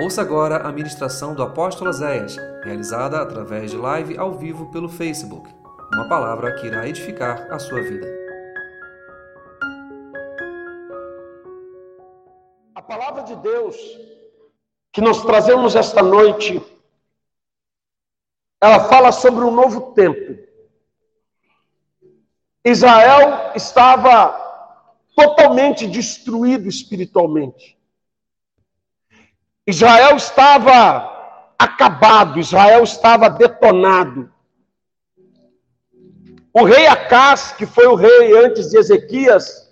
Ouça 0.00 0.22
agora 0.22 0.58
a 0.58 0.70
ministração 0.70 1.34
do 1.34 1.42
apóstolo 1.42 1.92
Zéias, 1.92 2.36
realizada 2.62 3.20
através 3.20 3.72
de 3.72 3.76
live 3.76 4.16
ao 4.16 4.32
vivo 4.32 4.70
pelo 4.70 4.88
Facebook. 4.88 5.52
Uma 5.92 6.08
palavra 6.08 6.54
que 6.54 6.68
irá 6.68 6.86
edificar 6.88 7.52
a 7.52 7.58
sua 7.58 7.82
vida. 7.82 8.06
A 12.76 12.80
palavra 12.80 13.24
de 13.24 13.34
Deus 13.36 13.76
que 14.92 15.00
nós 15.00 15.20
trazemos 15.24 15.74
esta 15.74 16.00
noite, 16.00 16.62
ela 18.60 18.84
fala 18.84 19.10
sobre 19.10 19.44
um 19.44 19.50
novo 19.50 19.94
tempo. 19.94 20.38
Israel 22.64 23.50
estava 23.56 24.30
totalmente 25.16 25.88
destruído 25.88 26.68
espiritualmente. 26.68 27.77
Israel 29.68 30.16
estava 30.16 31.52
acabado, 31.58 32.40
Israel 32.40 32.82
estava 32.82 33.28
detonado. 33.28 34.32
O 36.54 36.64
rei 36.64 36.86
Acás, 36.86 37.52
que 37.52 37.66
foi 37.66 37.86
o 37.86 37.94
rei 37.94 38.46
antes 38.46 38.70
de 38.70 38.78
Ezequias, 38.78 39.68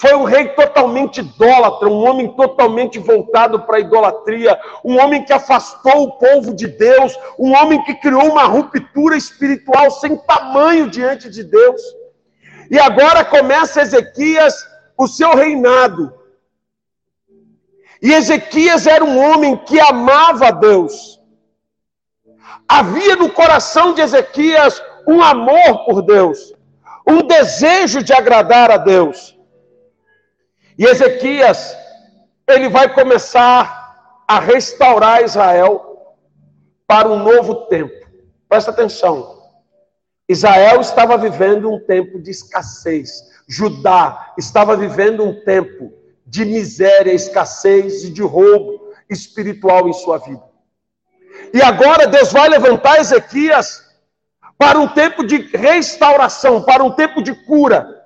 foi 0.00 0.14
um 0.14 0.24
rei 0.24 0.48
totalmente 0.48 1.20
idólatra, 1.20 1.88
um 1.88 2.04
homem 2.04 2.34
totalmente 2.34 2.98
voltado 2.98 3.60
para 3.60 3.76
a 3.76 3.80
idolatria, 3.80 4.58
um 4.84 4.98
homem 4.98 5.24
que 5.24 5.32
afastou 5.32 6.02
o 6.02 6.18
povo 6.18 6.52
de 6.52 6.66
Deus, 6.66 7.16
um 7.38 7.54
homem 7.54 7.84
que 7.84 7.94
criou 7.94 8.32
uma 8.32 8.46
ruptura 8.46 9.16
espiritual 9.16 9.92
sem 9.92 10.16
tamanho 10.16 10.90
diante 10.90 11.30
de 11.30 11.44
Deus. 11.44 11.80
E 12.68 12.80
agora 12.80 13.24
começa 13.24 13.80
Ezequias 13.80 14.68
o 14.98 15.06
seu 15.06 15.36
reinado. 15.36 16.23
E 18.04 18.12
Ezequias 18.12 18.86
era 18.86 19.02
um 19.02 19.18
homem 19.18 19.56
que 19.56 19.80
amava 19.80 20.48
a 20.48 20.50
Deus. 20.50 21.18
Havia 22.68 23.16
no 23.16 23.30
coração 23.30 23.94
de 23.94 24.02
Ezequias 24.02 24.82
um 25.08 25.22
amor 25.22 25.86
por 25.86 26.02
Deus, 26.02 26.52
um 27.06 27.26
desejo 27.26 28.02
de 28.02 28.12
agradar 28.12 28.70
a 28.70 28.76
Deus. 28.76 29.34
E 30.76 30.84
Ezequias, 30.84 31.74
ele 32.46 32.68
vai 32.68 32.92
começar 32.92 34.22
a 34.28 34.38
restaurar 34.38 35.24
Israel 35.24 36.14
para 36.86 37.08
um 37.08 37.18
novo 37.18 37.54
tempo. 37.68 38.06
Presta 38.46 38.70
atenção. 38.70 39.42
Israel 40.28 40.78
estava 40.82 41.16
vivendo 41.16 41.72
um 41.72 41.80
tempo 41.80 42.20
de 42.20 42.30
escassez. 42.30 43.22
Judá 43.48 44.34
estava 44.36 44.76
vivendo 44.76 45.24
um 45.24 45.42
tempo 45.42 46.03
de 46.26 46.44
miséria, 46.44 47.12
escassez 47.12 48.04
e 48.04 48.10
de 48.10 48.22
roubo 48.22 48.92
espiritual 49.08 49.88
em 49.88 49.92
sua 49.92 50.18
vida. 50.18 50.42
E 51.52 51.62
agora 51.62 52.06
Deus 52.06 52.32
vai 52.32 52.48
levantar 52.48 52.98
Ezequias 52.98 53.84
para 54.56 54.78
um 54.78 54.88
tempo 54.88 55.24
de 55.24 55.36
restauração, 55.56 56.62
para 56.62 56.82
um 56.82 56.90
tempo 56.90 57.22
de 57.22 57.34
cura. 57.44 58.02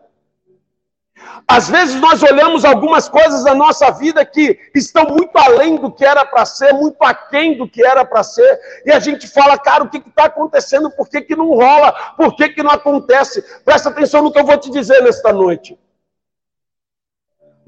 Às 1.47 1.69
vezes 1.69 1.99
nós 2.01 2.23
olhamos 2.23 2.65
algumas 2.65 3.09
coisas 3.09 3.45
na 3.45 3.55
nossa 3.55 3.91
vida 3.93 4.25
que 4.25 4.59
estão 4.75 5.05
muito 5.05 5.37
além 5.39 5.77
do 5.77 5.91
que 5.91 6.05
era 6.05 6.25
para 6.25 6.45
ser, 6.45 6.75
muito 6.75 7.03
aquém 7.03 7.57
do 7.57 7.69
que 7.69 7.85
era 7.85 8.05
para 8.05 8.23
ser, 8.23 8.61
e 8.85 8.93
a 8.93 9.01
gente 9.01 9.27
fala, 9.27 9.59
cara, 9.59 9.85
o 9.85 9.89
que 9.89 9.97
está 9.97 10.25
acontecendo? 10.25 10.91
Por 10.91 11.09
que, 11.09 11.23
que 11.23 11.35
não 11.35 11.49
rola? 11.55 11.93
Por 12.17 12.37
que, 12.37 12.51
que 12.51 12.63
não 12.63 12.71
acontece? 12.71 13.43
Presta 13.65 13.89
atenção 13.89 14.23
no 14.23 14.33
que 14.33 14.39
eu 14.39 14.45
vou 14.45 14.59
te 14.59 14.71
dizer 14.71 15.03
nesta 15.03 15.33
noite. 15.33 15.79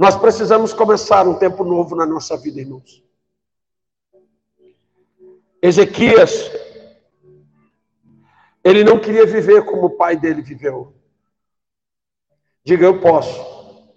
Nós 0.01 0.17
precisamos 0.17 0.73
começar 0.73 1.29
um 1.29 1.35
tempo 1.35 1.63
novo 1.63 1.95
na 1.95 2.07
nossa 2.07 2.35
vida, 2.35 2.59
irmãos. 2.59 3.05
Ezequias, 5.61 6.51
ele 8.65 8.83
não 8.83 8.99
queria 8.99 9.27
viver 9.27 9.63
como 9.67 9.89
o 9.89 9.97
pai 9.99 10.17
dele 10.17 10.41
viveu. 10.41 10.95
Diga, 12.65 12.87
eu 12.87 12.99
posso. 12.99 13.93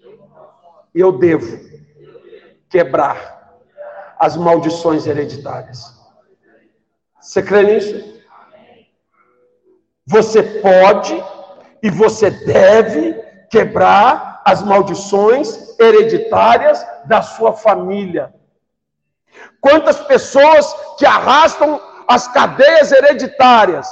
E 0.94 1.00
eu 1.00 1.18
devo 1.18 1.58
quebrar 2.68 3.62
as 4.20 4.36
maldições 4.36 5.08
hereditárias. 5.08 5.98
Você 7.22 7.42
crê 7.42 7.64
nisso? 7.64 8.22
Você 10.06 10.44
pode 10.60 11.16
e 11.82 11.90
você 11.90 12.30
deve 12.30 13.14
quebrar 13.50 14.33
as 14.46 14.62
maldições 14.62 15.78
hereditárias 15.80 16.86
da 17.06 17.22
sua 17.22 17.54
família. 17.54 18.34
Quantas 19.60 20.00
pessoas 20.02 20.74
que 20.98 21.06
arrastam 21.06 21.80
as 22.08 22.28
cadeias 22.28 22.92
hereditárias, 22.92 23.88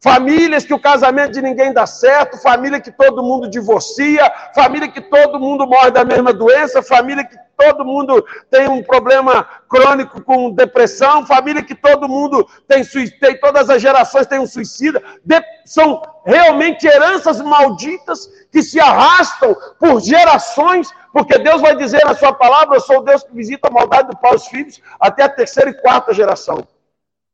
famílias 0.00 0.64
que 0.64 0.74
o 0.74 0.78
casamento 0.78 1.32
de 1.32 1.42
ninguém 1.42 1.72
dá 1.72 1.86
certo, 1.86 2.38
família 2.38 2.80
que 2.80 2.92
todo 2.92 3.22
mundo 3.22 3.48
divorcia, 3.48 4.30
família 4.54 4.88
que 4.88 5.00
todo 5.00 5.40
mundo 5.40 5.66
morre 5.66 5.90
da 5.90 6.04
mesma 6.04 6.32
doença, 6.32 6.82
família 6.82 7.24
que 7.24 7.36
todo 7.56 7.84
mundo 7.84 8.24
tem 8.50 8.68
um 8.68 8.82
problema 8.82 9.48
crônico 9.68 10.22
com 10.22 10.50
depressão, 10.50 11.26
família 11.26 11.62
que 11.62 11.74
todo 11.74 12.08
mundo 12.08 12.46
tem, 12.68 12.84
tem 13.18 13.40
todas 13.40 13.70
as 13.70 13.80
gerações 13.80 14.26
têm 14.26 14.38
um 14.38 14.46
suicida, 14.46 15.02
de, 15.24 15.40
são 15.66 16.00
realmente 16.24 16.86
heranças 16.86 17.40
malditas 17.40 18.30
que 18.50 18.62
se 18.62 18.80
arrastam 18.80 19.54
por 19.78 20.00
gerações, 20.00 20.88
porque 21.12 21.38
Deus 21.38 21.60
vai 21.60 21.76
dizer 21.76 22.04
na 22.04 22.14
sua 22.14 22.32
palavra: 22.32 22.76
Eu 22.76 22.80
sou 22.80 23.02
Deus 23.02 23.22
que 23.22 23.34
visita 23.34 23.68
a 23.68 23.70
maldade 23.70 24.08
dos 24.08 24.32
os 24.32 24.46
filhos 24.46 24.80
até 24.98 25.24
a 25.24 25.28
terceira 25.28 25.70
e 25.70 25.74
quarta 25.74 26.14
geração. 26.14 26.66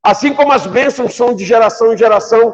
Assim 0.03 0.35
como 0.35 0.53
as 0.53 0.67
bênçãos 0.67 1.15
são 1.15 1.35
de 1.35 1.45
geração 1.45 1.93
em 1.93 1.97
geração, 1.97 2.53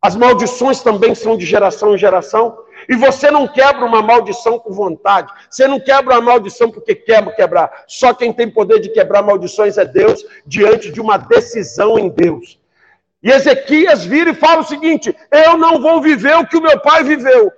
as 0.00 0.16
maldições 0.16 0.80
também 0.80 1.14
são 1.14 1.36
de 1.36 1.44
geração 1.44 1.94
em 1.94 1.98
geração. 1.98 2.58
E 2.88 2.96
você 2.96 3.30
não 3.30 3.46
quebra 3.46 3.84
uma 3.84 4.02
maldição 4.02 4.58
com 4.58 4.72
vontade. 4.72 5.32
Você 5.48 5.68
não 5.68 5.78
quebra 5.78 6.14
uma 6.14 6.32
maldição 6.32 6.70
porque 6.70 6.94
quer 6.94 7.24
quebrar. 7.36 7.84
Só 7.86 8.12
quem 8.12 8.32
tem 8.32 8.50
poder 8.50 8.80
de 8.80 8.88
quebrar 8.88 9.22
maldições 9.22 9.78
é 9.78 9.84
Deus, 9.84 10.24
diante 10.46 10.90
de 10.90 11.00
uma 11.00 11.16
decisão 11.16 11.98
em 11.98 12.08
Deus. 12.08 12.58
E 13.22 13.30
Ezequias 13.30 14.04
vira 14.04 14.30
e 14.30 14.34
fala 14.34 14.62
o 14.62 14.64
seguinte: 14.64 15.16
Eu 15.30 15.56
não 15.56 15.80
vou 15.80 16.00
viver 16.00 16.36
o 16.36 16.46
que 16.46 16.56
o 16.56 16.62
meu 16.62 16.80
pai 16.80 17.04
viveu. 17.04 17.52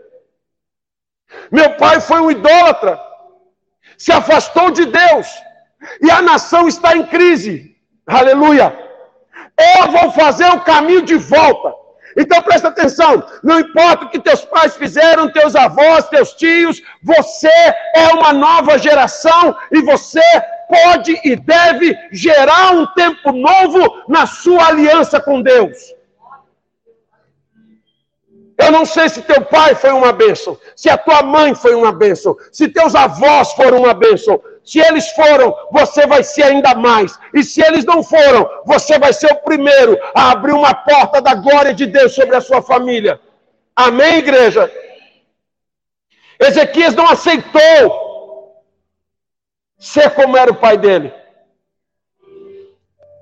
Meu 1.51 1.75
pai 1.77 2.01
foi 2.01 2.21
um 2.21 2.31
idólatra, 2.31 3.01
se 3.97 4.13
afastou 4.13 4.71
de 4.71 4.85
Deus, 4.85 5.27
e 6.01 6.11
a 6.11 6.21
nação 6.21 6.69
está 6.69 6.97
em 6.97 7.07
crise. 7.07 7.77
Aleluia! 8.07 8.79
Eu 9.79 9.91
vou 9.91 10.13
fazer 10.13 10.47
o 10.47 10.61
caminho 10.61 11.03
de 11.03 11.15
volta. 11.15 11.73
Então 12.17 12.41
presta 12.43 12.69
atenção, 12.69 13.27
não 13.43 13.59
importa 13.59 14.05
o 14.05 14.09
que 14.09 14.21
teus 14.21 14.45
pais 14.45 14.77
fizeram, 14.77 15.33
teus 15.33 15.57
avós, 15.57 16.09
teus 16.09 16.33
tios, 16.35 16.81
você 17.03 17.49
é 17.49 18.09
uma 18.13 18.33
nova 18.33 18.79
geração 18.79 19.57
e 19.73 19.83
você 19.83 20.23
pode 20.69 21.19
e 21.25 21.37
deve 21.37 21.97
gerar 22.13 22.73
um 22.73 22.87
tempo 22.95 23.33
novo 23.33 24.03
na 24.09 24.27
sua 24.27 24.69
aliança 24.69 25.21
com 25.21 25.43
Deus. 25.43 25.95
Eu 28.57 28.71
não 28.71 28.85
sei 28.85 29.09
se 29.09 29.23
teu 29.23 29.43
pai 29.43 29.75
foi 29.75 29.91
uma 29.91 30.13
bênção, 30.13 30.57
se 30.77 30.89
a 30.89 30.97
tua 30.97 31.23
mãe 31.23 31.55
foi 31.55 31.75
uma 31.75 31.93
bênção, 31.93 32.37
se 32.53 32.69
teus 32.69 32.95
avós 32.95 33.53
foram 33.53 33.79
uma 33.79 33.95
bênção. 33.95 34.41
Se 34.65 34.79
eles 34.79 35.11
foram, 35.11 35.55
você 35.71 36.07
vai 36.07 36.25
ser 36.25 36.45
ainda 36.45 36.75
mais. 36.75 37.19
E 37.35 37.43
se 37.45 37.61
eles 37.61 37.85
não 37.85 38.03
foram, 38.03 38.49
você 38.65 38.99
vai 38.99 39.13
ser 39.13 39.31
o 39.31 39.43
primeiro 39.43 39.99
a 40.15 40.31
abrir 40.31 40.53
uma 40.53 40.73
porta 40.73 41.21
da 41.21 41.35
glória 41.35 41.75
de 41.75 41.85
Deus 41.85 42.15
sobre 42.15 42.35
a 42.35 42.41
sua 42.41 42.63
família. 42.63 43.21
Amém, 43.77 44.17
igreja? 44.17 44.73
Ezequias 46.41 46.95
não 46.95 47.07
aceitou 47.07 48.04
ser 49.85 50.15
como 50.15 50.35
era 50.35 50.51
o 50.51 50.57
pai 50.57 50.79
dele. 50.79 51.13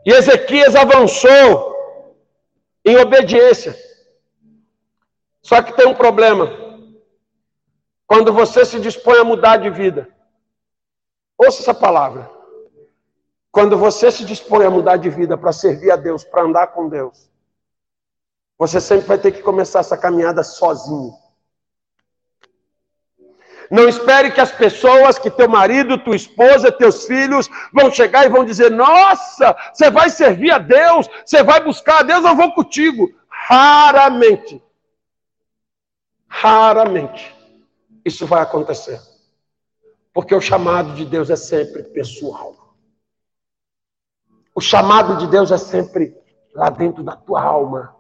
E 0.07 0.13
Ezequias 0.13 0.77
avançou 0.77 1.73
em 2.85 2.97
obediência. 2.97 3.77
Só 5.43 5.61
que 5.61 5.73
tem 5.73 5.89
um 5.89 5.95
problema. 5.95 6.47
Quando 8.07 8.33
você 8.33 8.65
se 8.65 8.79
dispõe 8.79 9.19
a 9.19 9.25
mudar 9.25 9.57
de 9.57 9.71
vida, 9.71 10.09
ouça 11.37 11.63
essa 11.63 11.75
palavra. 11.75 12.31
Quando 13.51 13.77
você 13.77 14.13
se 14.13 14.25
dispõe 14.25 14.65
a 14.65 14.71
mudar 14.71 14.99
de 14.99 15.11
vida 15.11 15.37
para 15.37 15.53
servir 15.53 15.91
a 15.91 15.97
Deus, 15.97 16.23
para 16.23 16.43
andar 16.43 16.69
com 16.69 16.89
Deus, 16.89 17.29
você 18.57 18.81
sempre 18.81 19.07
vai 19.07 19.19
ter 19.19 19.33
que 19.33 19.43
começar 19.43 19.81
essa 19.81 19.99
caminhada 19.99 20.45
sozinho. 20.45 21.13
Não 23.73 23.89
espere 23.89 24.31
que 24.31 24.41
as 24.41 24.53
pessoas, 24.53 25.19
que 25.19 25.31
teu 25.31 25.49
marido, 25.49 25.99
tua 25.99 26.15
esposa, 26.15 26.71
teus 26.71 27.07
filhos 27.07 27.49
vão 27.73 27.91
chegar 27.91 28.25
e 28.25 28.29
vão 28.29 28.45
dizer: 28.45 28.71
Nossa, 28.71 29.57
você 29.73 29.91
vai 29.91 30.11
servir 30.11 30.53
a 30.53 30.59
Deus, 30.59 31.09
você 31.25 31.43
vai 31.43 31.59
buscar 31.61 32.01
a 32.01 32.03
Deus, 32.03 32.25
eu 32.25 32.37
vou 32.37 32.53
contigo. 32.53 33.11
Raramente 33.29 34.63
Raramente 36.33 37.37
isso 38.05 38.27
vai 38.27 38.43
acontecer. 38.43 39.01
Porque 40.15 40.35
o 40.35 40.41
chamado 40.41 40.95
de 40.95 41.05
Deus 41.05 41.29
é 41.29 41.37
sempre 41.37 41.83
pessoal. 41.83 42.75
O 44.55 44.61
chamado 44.61 45.19
de 45.19 45.27
Deus 45.27 45.53
é 45.53 45.59
sempre 45.59 46.17
lá 46.55 46.71
dentro 46.71 47.03
da 47.03 47.15
tua 47.15 47.43
alma. 47.43 47.95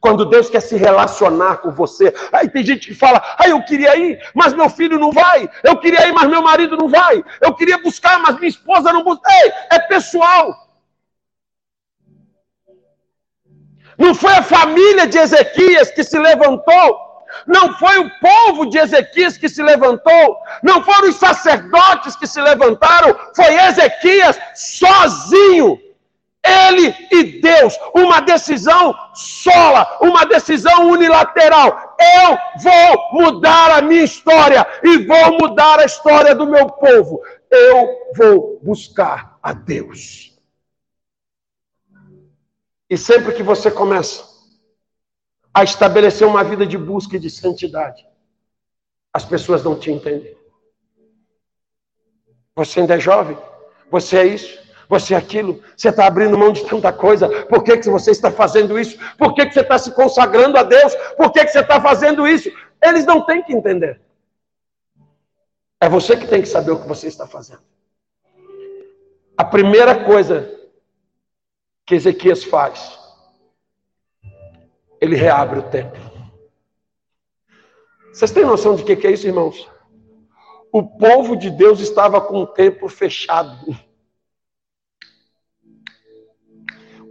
Quando 0.00 0.24
Deus 0.24 0.48
quer 0.48 0.60
se 0.60 0.76
relacionar 0.76 1.58
com 1.58 1.70
você. 1.70 2.14
Aí 2.32 2.48
tem 2.48 2.64
gente 2.64 2.88
que 2.88 2.94
fala: 2.94 3.22
ah, 3.38 3.48
eu 3.48 3.62
queria 3.64 3.96
ir, 3.96 4.20
mas 4.34 4.52
meu 4.52 4.68
filho 4.68 4.98
não 4.98 5.12
vai. 5.12 5.48
Eu 5.62 5.76
queria 5.76 6.06
ir, 6.08 6.12
mas 6.12 6.28
meu 6.28 6.42
marido 6.42 6.76
não 6.76 6.88
vai. 6.88 7.22
Eu 7.40 7.54
queria 7.54 7.78
buscar, 7.78 8.18
mas 8.20 8.36
minha 8.36 8.48
esposa 8.48 8.92
não 8.92 9.02
busca. 9.02 9.30
Ei, 9.30 9.52
é 9.70 9.78
pessoal. 9.80 10.68
Não 13.98 14.14
foi 14.14 14.32
a 14.32 14.42
família 14.42 15.06
de 15.06 15.18
Ezequias 15.18 15.90
que 15.90 16.02
se 16.02 16.18
levantou. 16.18 17.12
Não 17.46 17.72
foi 17.78 17.98
o 17.98 18.10
povo 18.20 18.66
de 18.66 18.78
Ezequias 18.78 19.36
que 19.36 19.48
se 19.48 19.62
levantou, 19.62 20.38
não 20.62 20.82
foram 20.84 21.08
os 21.08 21.16
sacerdotes 21.16 22.14
que 22.14 22.26
se 22.26 22.40
levantaram, 22.40 23.18
foi 23.34 23.54
Ezequias 23.54 24.38
sozinho. 24.54 25.80
Ele 26.44 26.94
e 27.10 27.40
Deus, 27.40 27.78
uma 27.94 28.20
decisão 28.20 28.92
sola, 29.14 29.98
uma 30.00 30.24
decisão 30.24 30.90
unilateral. 30.90 31.96
Eu 31.98 32.38
vou 32.60 33.22
mudar 33.22 33.78
a 33.78 33.82
minha 33.82 34.02
história 34.02 34.66
e 34.82 34.98
vou 35.06 35.38
mudar 35.40 35.78
a 35.78 35.84
história 35.84 36.34
do 36.34 36.46
meu 36.46 36.68
povo. 36.68 37.22
Eu 37.48 38.12
vou 38.16 38.60
buscar 38.60 39.38
a 39.40 39.52
Deus. 39.52 40.36
E 42.90 42.98
sempre 42.98 43.32
que 43.34 43.42
você 43.42 43.70
começa 43.70 44.32
a 45.54 45.62
estabelecer 45.62 46.26
uma 46.26 46.42
vida 46.42 46.66
de 46.66 46.76
busca 46.76 47.16
e 47.16 47.20
de 47.20 47.30
santidade, 47.30 48.06
as 49.12 49.24
pessoas 49.24 49.62
não 49.62 49.78
te 49.78 49.90
entendem. 49.90 50.36
Você 52.54 52.80
ainda 52.80 52.96
é 52.96 53.00
jovem, 53.00 53.38
você 53.90 54.18
é 54.18 54.26
isso, 54.26 54.61
você 54.92 55.14
é 55.14 55.16
aquilo, 55.16 55.62
você 55.74 55.88
está 55.88 56.06
abrindo 56.06 56.36
mão 56.36 56.52
de 56.52 56.66
tanta 56.66 56.92
coisa, 56.92 57.26
por 57.46 57.64
que, 57.64 57.78
que 57.78 57.88
você 57.88 58.10
está 58.10 58.30
fazendo 58.30 58.78
isso? 58.78 58.98
Por 59.16 59.32
que, 59.32 59.46
que 59.46 59.54
você 59.54 59.60
está 59.60 59.78
se 59.78 59.90
consagrando 59.92 60.58
a 60.58 60.62
Deus? 60.62 60.94
Por 61.16 61.32
que, 61.32 61.42
que 61.46 61.50
você 61.50 61.60
está 61.60 61.80
fazendo 61.80 62.28
isso? 62.28 62.52
Eles 62.82 63.06
não 63.06 63.24
têm 63.24 63.42
que 63.42 63.54
entender. 63.54 64.02
É 65.80 65.88
você 65.88 66.14
que 66.14 66.26
tem 66.26 66.42
que 66.42 66.48
saber 66.48 66.72
o 66.72 66.78
que 66.78 66.86
você 66.86 67.08
está 67.08 67.26
fazendo. 67.26 67.62
A 69.34 69.46
primeira 69.46 70.04
coisa 70.04 70.54
que 71.86 71.94
Ezequias 71.94 72.44
faz, 72.44 72.98
ele 75.00 75.16
reabre 75.16 75.60
o 75.60 75.70
templo. 75.70 76.02
Vocês 78.12 78.30
têm 78.30 78.44
noção 78.44 78.76
de 78.76 78.84
que 78.84 79.06
é 79.06 79.10
isso, 79.10 79.26
irmãos? 79.26 79.66
O 80.70 80.82
povo 80.82 81.34
de 81.34 81.48
Deus 81.48 81.80
estava 81.80 82.20
com 82.20 82.42
o 82.42 82.46
templo 82.46 82.90
fechado. 82.90 83.74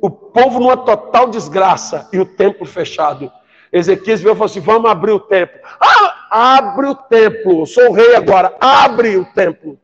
O 0.02 0.10
povo 0.10 0.60
numa 0.60 0.76
total 0.76 1.30
desgraça 1.30 2.10
e 2.12 2.20
o 2.20 2.26
templo 2.26 2.66
fechado. 2.66 3.32
Ezequias 3.72 4.20
veio 4.20 4.34
e 4.34 4.36
falou 4.36 4.48
assim: 4.48 4.60
vamos 4.60 4.90
abrir 4.90 5.12
o 5.12 5.20
templo. 5.20 5.60
Ah, 5.80 6.58
abre 6.58 6.88
o 6.88 6.96
templo. 6.96 7.68
Sou 7.68 7.90
o 7.90 7.94
rei 7.94 8.16
agora. 8.16 8.58
Abre 8.60 9.16
o 9.16 9.26
templo. 9.26 9.80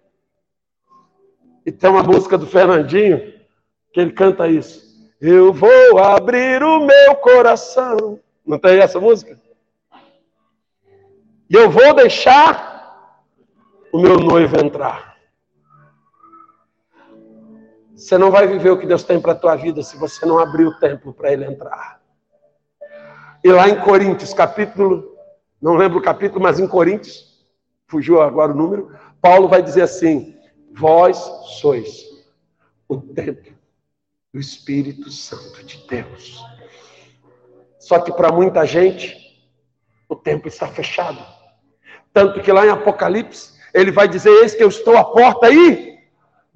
E 1.64 1.72
tem 1.72 1.90
uma 1.90 2.02
música 2.02 2.38
do 2.38 2.48
Fernandinho 2.48 3.34
que 3.94 4.00
ele 4.00 4.12
canta 4.12 4.48
isso. 4.48 4.88
Eu 5.22 5.54
vou 5.54 6.00
abrir 6.00 6.64
o 6.64 6.80
meu 6.80 7.16
coração. 7.18 8.20
Não 8.46 8.58
tem 8.58 8.80
essa 8.80 9.00
música? 9.00 9.40
E 11.50 11.56
eu 11.56 11.70
vou 11.70 11.94
deixar 11.94 13.14
o 13.92 14.00
meu 14.00 14.18
noivo 14.18 14.58
entrar. 14.60 15.17
Você 17.98 18.16
não 18.16 18.30
vai 18.30 18.46
viver 18.46 18.70
o 18.70 18.78
que 18.78 18.86
Deus 18.86 19.04
tem 19.04 19.20
para 19.20 19.32
a 19.32 19.36
tua 19.36 19.56
vida 19.56 19.82
se 19.82 19.98
você 19.98 20.24
não 20.24 20.38
abrir 20.38 20.68
o 20.68 20.80
templo 20.80 21.12
para 21.12 21.34
ele 21.34 21.46
entrar. 21.46 22.00
E 23.44 23.52
lá 23.52 23.68
em 23.68 23.80
Coríntios, 23.80 24.36
capítulo, 24.36 25.18
não 25.60 25.76
lembro 25.76 25.98
o 25.98 26.02
capítulo, 26.02 26.40
mas 26.40 26.60
em 26.60 26.68
Coríntios, 26.68 27.44
fugiu 27.88 28.22
agora 28.22 28.52
o 28.52 28.56
número, 28.56 28.96
Paulo 29.20 29.48
vai 29.48 29.64
dizer 29.64 29.82
assim: 29.82 30.38
Vós 30.72 31.18
sois 31.60 32.06
o 32.88 33.02
templo 33.02 33.52
do 34.32 34.40
Espírito 34.40 35.10
Santo 35.10 35.64
de 35.64 35.84
Deus. 35.88 36.40
Só 37.80 38.00
que 38.00 38.12
para 38.12 38.32
muita 38.32 38.64
gente, 38.64 39.18
o 40.08 40.16
templo 40.16 40.48
está 40.48 40.68
fechado. 40.68 41.20
Tanto 42.14 42.42
que 42.42 42.52
lá 42.52 42.64
em 42.64 42.70
Apocalipse, 42.70 43.54
ele 43.74 43.92
vai 43.92 44.08
dizer: 44.08 44.30
Eis 44.30 44.54
que 44.54 44.64
eu 44.64 44.70
estou 44.70 44.96
à 44.96 45.04
porta 45.04 45.48
aí 45.48 45.87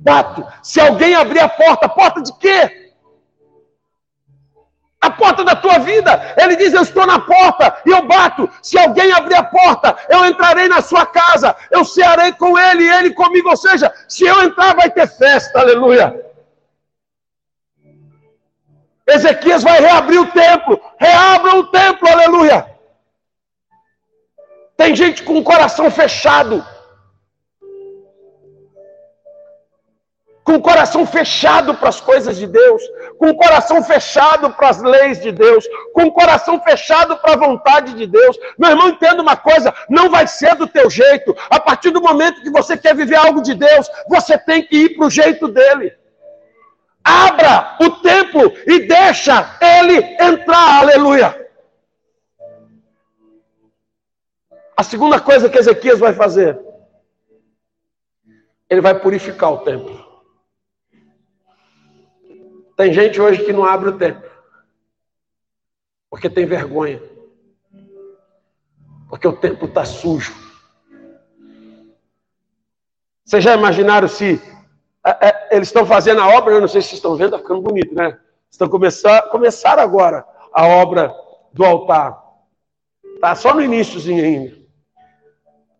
bato. 0.01 0.45
Se 0.61 0.79
alguém 0.79 1.15
abrir 1.15 1.39
a 1.39 1.49
porta, 1.49 1.87
porta 1.87 2.21
de 2.21 2.33
quê? 2.37 2.91
A 4.99 5.09
porta 5.09 5.43
da 5.43 5.55
tua 5.55 5.79
vida. 5.79 6.35
Ele 6.37 6.55
diz: 6.55 6.73
Eu 6.73 6.81
estou 6.81 7.05
na 7.05 7.19
porta 7.19 7.81
e 7.85 7.89
eu 7.89 8.05
bato. 8.05 8.49
Se 8.61 8.77
alguém 8.77 9.11
abrir 9.11 9.35
a 9.35 9.43
porta, 9.43 9.97
eu 10.09 10.25
entrarei 10.25 10.67
na 10.67 10.81
sua 10.81 11.05
casa, 11.05 11.55
eu 11.71 11.83
cearei 11.85 12.33
com 12.33 12.57
ele 12.57 12.83
e 12.83 12.89
ele 12.89 13.13
comigo. 13.13 13.49
Ou 13.49 13.57
seja, 13.57 13.91
se 14.07 14.25
eu 14.25 14.43
entrar, 14.43 14.75
vai 14.75 14.89
ter 14.89 15.07
festa, 15.07 15.59
aleluia. 15.59 16.31
Ezequias 19.07 19.63
vai 19.63 19.79
reabrir 19.81 20.19
o 20.19 20.31
templo, 20.31 20.79
reabra 20.99 21.55
o 21.55 21.67
templo, 21.67 22.07
aleluia. 22.07 22.67
Tem 24.77 24.95
gente 24.95 25.23
com 25.23 25.37
o 25.37 25.43
coração 25.43 25.91
fechado, 25.91 26.65
com 30.43 30.53
o 30.53 30.61
coração 30.61 31.05
fechado 31.05 31.75
para 31.75 31.89
as 31.89 32.01
coisas 32.01 32.37
de 32.37 32.47
Deus, 32.47 32.81
com 33.17 33.29
o 33.29 33.35
coração 33.35 33.83
fechado 33.83 34.51
para 34.51 34.69
as 34.69 34.81
leis 34.81 35.21
de 35.21 35.31
Deus, 35.31 35.67
com 35.93 36.03
o 36.03 36.11
coração 36.11 36.61
fechado 36.61 37.17
para 37.17 37.33
a 37.33 37.37
vontade 37.37 37.93
de 37.93 38.07
Deus. 38.07 38.37
Meu 38.57 38.71
irmão, 38.71 38.89
entenda 38.89 39.21
uma 39.21 39.35
coisa: 39.35 39.73
não 39.89 40.09
vai 40.09 40.27
ser 40.27 40.55
do 40.55 40.67
teu 40.67 40.89
jeito. 40.89 41.35
A 41.49 41.59
partir 41.59 41.91
do 41.91 42.01
momento 42.01 42.41
que 42.41 42.49
você 42.49 42.75
quer 42.75 42.95
viver 42.95 43.15
algo 43.15 43.41
de 43.41 43.53
Deus, 43.53 43.87
você 44.09 44.37
tem 44.37 44.63
que 44.63 44.75
ir 44.75 44.89
para 44.95 45.05
o 45.05 45.11
jeito 45.11 45.47
dele. 45.47 45.93
Abra 47.03 47.77
o 47.79 47.89
templo 48.01 48.53
e 48.67 48.87
deixa 48.87 49.57
ele 49.61 50.17
entrar, 50.19 50.81
aleluia. 50.81 51.49
A 54.75 54.83
segunda 54.83 55.19
coisa 55.19 55.49
que 55.49 55.57
Ezequias 55.57 55.99
vai 55.99 56.13
fazer, 56.13 56.59
ele 58.69 58.81
vai 58.81 58.99
purificar 58.99 59.51
o 59.51 59.59
templo. 59.59 60.10
Tem 62.81 62.91
gente 62.91 63.21
hoje 63.21 63.45
que 63.45 63.53
não 63.53 63.63
abre 63.63 63.89
o 63.89 63.95
templo. 63.95 64.27
Porque 66.09 66.27
tem 66.27 66.47
vergonha. 66.47 66.99
Porque 69.07 69.27
o 69.27 69.37
templo 69.37 69.67
está 69.67 69.85
sujo. 69.85 70.33
Vocês 73.23 73.43
já 73.43 73.53
imaginaram 73.55 74.07
se 74.07 74.41
é, 75.05 75.27
é, 75.27 75.55
eles 75.55 75.67
estão 75.67 75.85
fazendo 75.85 76.21
a 76.21 76.29
obra, 76.29 76.55
eu 76.55 76.59
não 76.59 76.67
sei 76.67 76.81
se 76.81 76.95
estão 76.95 77.15
vendo, 77.15 77.35
está 77.35 77.37
ficando 77.37 77.61
bonito, 77.61 77.93
né? 77.93 78.17
Estão 78.49 78.67
começando, 78.67 79.29
começaram 79.29 79.83
agora 79.83 80.25
a 80.51 80.65
obra 80.65 81.13
do 81.53 81.63
altar. 81.63 82.19
Está 83.13 83.35
só 83.35 83.53
no 83.53 83.61
iníciozinho 83.61 84.25
ainda. 84.25 84.57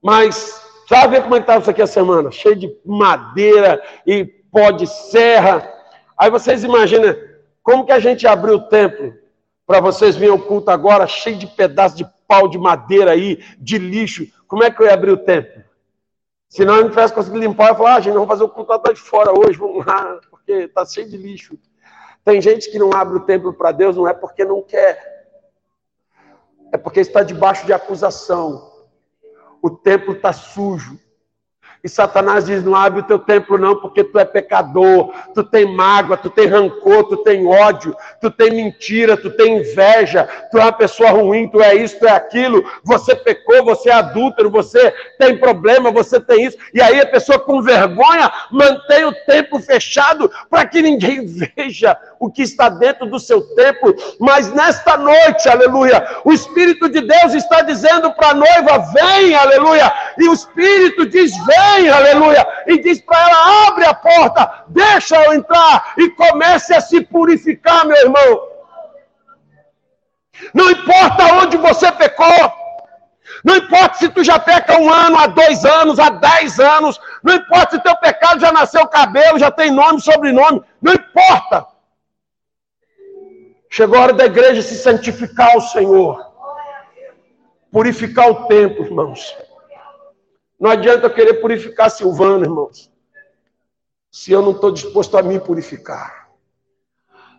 Mas, 0.03 0.63
sabe 0.87 1.19
como 1.19 1.35
é 1.35 1.39
estava 1.39 1.61
isso 1.61 1.69
aqui 1.71 1.81
a 1.81 1.87
semana? 1.87 2.29
Cheio 2.29 2.55
de 2.55 2.79
madeira 2.85 3.83
e 4.05 4.23
pó 4.23 4.69
de 4.69 4.85
serra. 4.85 5.80
Aí 6.21 6.29
vocês 6.29 6.63
imaginam 6.63 7.15
como 7.63 7.83
que 7.83 7.91
a 7.91 7.97
gente 7.97 8.27
abriu 8.27 8.57
o 8.57 8.67
templo 8.67 9.11
para 9.65 9.79
vocês 9.79 10.15
virem 10.15 10.29
ao 10.29 10.37
culto 10.37 10.69
agora, 10.69 11.07
cheio 11.07 11.35
de 11.35 11.47
pedaços 11.47 11.97
de 11.97 12.07
pau, 12.27 12.47
de 12.47 12.59
madeira 12.59 13.09
aí, 13.09 13.43
de 13.57 13.79
lixo. 13.79 14.27
Como 14.47 14.63
é 14.63 14.69
que 14.69 14.79
eu 14.79 14.85
ia 14.85 14.93
abrir 14.93 15.09
o 15.09 15.17
templo? 15.17 15.63
Se 16.47 16.63
não, 16.63 16.75
a 16.75 16.81
gente 16.81 16.89
tivesse 16.91 17.11
conseguido 17.11 17.43
limpar, 17.43 17.69
eu 17.69 17.75
falar, 17.75 17.95
ah, 17.95 17.99
gente, 17.99 18.13
vamos 18.13 18.27
fazer 18.27 18.43
o 18.43 18.49
culto 18.49 18.71
lá 18.71 18.93
de 18.93 18.99
fora 18.99 19.31
hoje, 19.31 19.57
vamos 19.57 19.83
lá, 19.83 20.19
porque 20.29 20.51
está 20.51 20.85
cheio 20.85 21.09
de 21.09 21.17
lixo. 21.17 21.57
Tem 22.23 22.39
gente 22.39 22.69
que 22.69 22.77
não 22.77 22.93
abre 22.93 23.17
o 23.17 23.21
templo 23.21 23.51
para 23.51 23.71
Deus, 23.71 23.97
não 23.97 24.07
é 24.07 24.13
porque 24.13 24.45
não 24.45 24.61
quer, 24.61 25.25
é 26.71 26.77
porque 26.77 26.99
está 26.99 27.23
debaixo 27.23 27.65
de 27.65 27.73
acusação. 27.73 28.71
O 29.59 29.71
templo 29.71 30.13
está 30.13 30.31
sujo, 30.31 30.99
e 31.83 31.89
Satanás 31.89 32.45
diz: 32.45 32.63
não 32.63 32.75
abre 32.75 32.99
o 32.99 33.03
teu 33.03 33.17
templo, 33.17 33.57
não, 33.57 33.75
porque 33.75 34.03
tu 34.03 34.19
é 34.19 34.25
pecador, 34.25 35.11
tu 35.33 35.43
tem 35.43 35.65
mágoa, 35.65 36.15
tu 36.15 36.29
tem 36.29 36.45
rancor, 36.45 37.05
tu 37.05 37.17
tem 37.17 37.47
ódio, 37.47 37.95
tu 38.19 38.29
tem 38.29 38.51
mentira, 38.51 39.17
tu 39.17 39.31
tem 39.31 39.57
inveja, 39.57 40.29
tu 40.51 40.59
é 40.59 40.61
uma 40.61 40.71
pessoa 40.71 41.09
ruim, 41.09 41.47
tu 41.47 41.59
é 41.59 41.73
isso, 41.73 41.97
tu 41.97 42.05
é 42.05 42.11
aquilo, 42.11 42.63
você 42.83 43.15
pecou, 43.15 43.65
você 43.65 43.89
é 43.89 43.93
adúltero, 43.93 44.51
você 44.51 44.93
tem 45.17 45.37
problema, 45.37 45.91
você 45.91 46.19
tem 46.19 46.45
isso. 46.45 46.57
E 46.71 46.79
aí 46.79 46.99
a 46.99 47.05
pessoa 47.05 47.39
com 47.39 47.61
vergonha 47.63 48.31
mantém 48.51 49.05
o 49.05 49.13
templo 49.25 49.59
fechado 49.59 50.31
para 50.49 50.67
que 50.67 50.83
ninguém 50.83 51.25
veja 51.57 51.97
o 52.19 52.31
que 52.31 52.43
está 52.43 52.69
dentro 52.69 53.07
do 53.07 53.19
seu 53.19 53.41
templo. 53.55 53.95
Mas 54.19 54.53
nesta 54.53 54.97
noite, 54.97 55.49
aleluia, 55.49 56.21
o 56.23 56.31
Espírito 56.31 56.87
de 56.87 57.01
Deus 57.01 57.33
está 57.33 57.61
dizendo 57.61 58.11
para 58.13 58.29
a 58.29 58.35
noiva: 58.35 58.85
vem, 58.93 59.33
aleluia, 59.33 59.91
e 60.19 60.29
o 60.29 60.33
Espírito 60.33 61.07
diz: 61.07 61.31
vem 61.43 61.70
vem, 61.71 61.89
aleluia, 61.89 62.47
e 62.67 62.79
diz 62.79 63.01
para 63.01 63.19
ela: 63.19 63.67
abre 63.67 63.85
a 63.85 63.93
porta, 63.93 64.63
deixa 64.67 65.15
eu 65.23 65.33
entrar 65.33 65.93
e 65.97 66.09
comece 66.09 66.73
a 66.73 66.81
se 66.81 67.01
purificar, 67.01 67.85
meu 67.85 67.97
irmão. 67.97 68.51
Não 70.53 70.71
importa 70.71 71.33
onde 71.35 71.57
você 71.57 71.91
pecou, 71.91 72.51
não 73.43 73.57
importa 73.57 73.97
se 73.97 74.09
tu 74.09 74.23
já 74.23 74.39
peca 74.39 74.79
um 74.79 74.91
ano, 74.91 75.17
há 75.17 75.27
dois 75.27 75.63
anos, 75.65 75.99
há 75.99 76.09
dez 76.09 76.59
anos, 76.59 76.99
não 77.23 77.35
importa 77.35 77.75
se 77.75 77.83
teu 77.83 77.95
pecado 77.97 78.39
já 78.39 78.51
nasceu 78.51 78.87
cabelo, 78.87 79.39
já 79.39 79.51
tem 79.51 79.71
nome, 79.71 80.01
sobrenome, 80.01 80.61
não 80.81 80.93
importa. 80.93 81.67
Chegou 83.69 83.97
a 83.97 84.01
hora 84.01 84.13
da 84.13 84.25
igreja 84.25 84.61
se 84.61 84.75
santificar 84.75 85.53
ao 85.53 85.61
Senhor, 85.61 86.25
purificar 87.71 88.29
o 88.29 88.47
templo, 88.47 88.85
irmãos. 88.85 89.33
Não 90.61 90.69
adianta 90.69 91.07
eu 91.07 91.13
querer 91.13 91.41
purificar 91.41 91.89
Silvano, 91.89 92.45
irmãos, 92.45 92.91
se 94.11 94.31
eu 94.31 94.43
não 94.43 94.51
estou 94.51 94.71
disposto 94.71 95.17
a 95.17 95.23
me 95.23 95.39
purificar. 95.39 96.29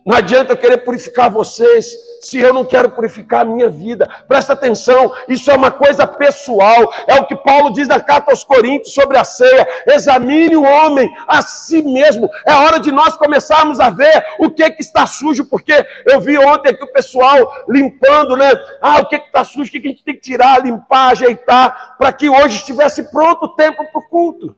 Não 0.04 0.16
adianta 0.16 0.54
eu 0.54 0.56
querer 0.56 0.78
purificar 0.78 1.30
vocês 1.30 1.94
se 2.22 2.38
eu 2.38 2.54
não 2.54 2.64
quero 2.64 2.88
purificar 2.90 3.40
a 3.40 3.44
minha 3.44 3.68
vida. 3.68 4.08
Presta 4.28 4.52
atenção, 4.52 5.12
isso 5.28 5.50
é 5.50 5.56
uma 5.56 5.72
coisa 5.72 6.06
pessoal. 6.06 6.94
É 7.06 7.16
o 7.16 7.26
que 7.26 7.34
Paulo 7.34 7.72
diz 7.72 7.88
na 7.88 7.98
carta 7.98 8.30
aos 8.30 8.44
Coríntios 8.44 8.94
sobre 8.94 9.18
a 9.18 9.24
ceia. 9.24 9.66
Examine 9.88 10.56
o 10.56 10.62
homem 10.62 11.12
a 11.26 11.42
si 11.42 11.82
mesmo. 11.82 12.30
É 12.46 12.54
hora 12.54 12.78
de 12.78 12.92
nós 12.92 13.16
começarmos 13.16 13.80
a 13.80 13.90
ver 13.90 14.24
o 14.38 14.48
que, 14.48 14.70
que 14.70 14.82
está 14.82 15.04
sujo, 15.04 15.44
porque 15.46 15.84
eu 16.06 16.20
vi 16.20 16.38
ontem 16.38 16.70
aqui 16.70 16.84
o 16.84 16.92
pessoal 16.92 17.64
limpando, 17.68 18.36
né? 18.36 18.52
Ah, 18.80 19.00
o 19.00 19.06
que, 19.06 19.16
está 19.16 19.44
sujo, 19.44 19.68
o 19.68 19.72
que, 19.72 19.80
que 19.80 19.88
a 19.88 19.90
gente 19.90 20.04
tem 20.04 20.14
que 20.14 20.20
tirar, 20.20 20.64
limpar, 20.64 21.10
ajeitar, 21.10 21.96
para 21.98 22.12
que 22.12 22.30
hoje 22.30 22.56
estivesse 22.56 23.02
pronto 23.10 23.46
o 23.46 23.48
tempo 23.48 23.84
para 23.90 23.98
o 23.98 24.08
culto. 24.08 24.56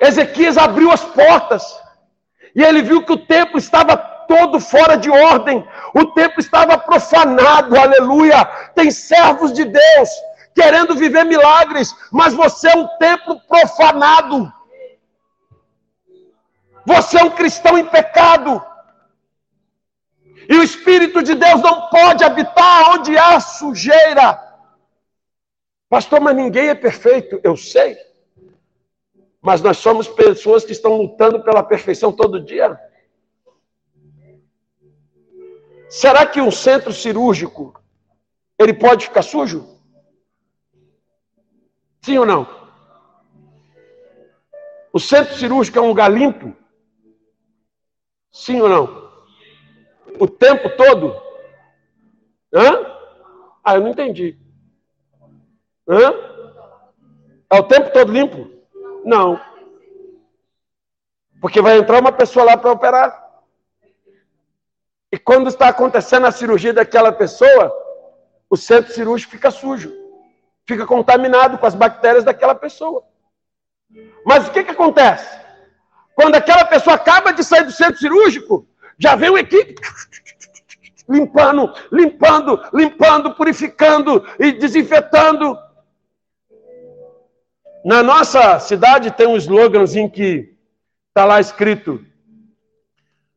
Ezequias 0.00 0.56
abriu 0.56 0.90
as 0.90 1.04
portas. 1.04 1.78
E 2.56 2.62
ele 2.62 2.82
viu 2.82 3.04
que 3.04 3.12
o 3.12 3.18
templo 3.18 3.58
estava 3.58 4.13
todo 4.26 4.60
fora 4.60 4.96
de 4.96 5.10
ordem, 5.10 5.66
o 5.94 6.06
templo 6.06 6.40
estava 6.40 6.76
profanado, 6.78 7.76
aleluia. 7.78 8.44
Tem 8.74 8.90
servos 8.90 9.52
de 9.52 9.64
Deus 9.64 10.08
querendo 10.54 10.94
viver 10.94 11.24
milagres, 11.24 11.94
mas 12.12 12.32
você 12.32 12.68
é 12.68 12.76
um 12.76 12.86
templo 12.98 13.40
profanado. 13.48 14.52
Você 16.86 17.18
é 17.18 17.24
um 17.24 17.30
cristão 17.30 17.76
em 17.76 17.84
pecado. 17.84 18.62
E 20.48 20.56
o 20.56 20.62
Espírito 20.62 21.22
de 21.22 21.34
Deus 21.34 21.60
não 21.62 21.88
pode 21.88 22.22
habitar 22.22 22.90
onde 22.90 23.16
há 23.16 23.40
sujeira. 23.40 24.40
Pastor, 25.88 26.20
mas 26.20 26.36
ninguém 26.36 26.68
é 26.68 26.74
perfeito, 26.74 27.40
eu 27.42 27.56
sei. 27.56 27.96
Mas 29.40 29.60
nós 29.60 29.78
somos 29.78 30.08
pessoas 30.08 30.64
que 30.64 30.72
estão 30.72 30.96
lutando 30.96 31.42
pela 31.42 31.62
perfeição 31.62 32.12
todo 32.12 32.44
dia. 32.44 32.78
Será 35.94 36.26
que 36.26 36.40
um 36.40 36.50
centro 36.50 36.92
cirúrgico 36.92 37.80
ele 38.58 38.74
pode 38.74 39.06
ficar 39.06 39.22
sujo? 39.22 39.78
Sim 42.02 42.18
ou 42.18 42.26
não? 42.26 42.48
O 44.92 44.98
centro 44.98 45.36
cirúrgico 45.36 45.78
é 45.78 45.80
um 45.80 45.86
lugar 45.86 46.10
limpo? 46.10 46.52
Sim 48.32 48.60
ou 48.60 48.68
não? 48.68 49.08
O 50.18 50.26
tempo 50.26 50.68
todo? 50.76 51.14
Hã? 52.52 52.72
Ah, 53.62 53.76
eu 53.76 53.82
não 53.82 53.90
entendi. 53.90 54.36
Hã? 55.88 56.12
É 57.48 57.60
o 57.60 57.62
tempo 57.62 57.92
todo 57.92 58.10
limpo? 58.10 58.50
Não. 59.04 59.40
Porque 61.40 61.62
vai 61.62 61.78
entrar 61.78 62.00
uma 62.00 62.10
pessoa 62.10 62.44
lá 62.44 62.56
para 62.56 62.72
operar. 62.72 63.23
E 65.14 65.16
quando 65.16 65.46
está 65.46 65.68
acontecendo 65.68 66.26
a 66.26 66.32
cirurgia 66.32 66.72
daquela 66.72 67.12
pessoa, 67.12 67.72
o 68.50 68.56
centro 68.56 68.92
cirúrgico 68.92 69.30
fica 69.30 69.48
sujo. 69.48 69.92
Fica 70.66 70.84
contaminado 70.84 71.56
com 71.56 71.64
as 71.64 71.74
bactérias 71.76 72.24
daquela 72.24 72.52
pessoa. 72.52 73.00
Mas 74.26 74.48
o 74.48 74.50
que, 74.50 74.64
que 74.64 74.72
acontece? 74.72 75.38
Quando 76.16 76.34
aquela 76.34 76.64
pessoa 76.64 76.96
acaba 76.96 77.32
de 77.32 77.44
sair 77.44 77.62
do 77.62 77.70
centro 77.70 77.96
cirúrgico, 77.96 78.66
já 78.98 79.14
vem 79.14 79.30
uma 79.30 79.38
equipe 79.38 79.76
limpando, 81.08 81.72
limpando, 81.92 82.60
limpando, 82.72 83.34
purificando 83.36 84.26
e 84.36 84.50
desinfetando. 84.50 85.56
Na 87.84 88.02
nossa 88.02 88.58
cidade 88.58 89.12
tem 89.12 89.28
um 89.28 89.36
sloganzinho 89.36 90.10
que 90.10 90.56
está 91.10 91.24
lá 91.24 91.38
escrito 91.38 92.04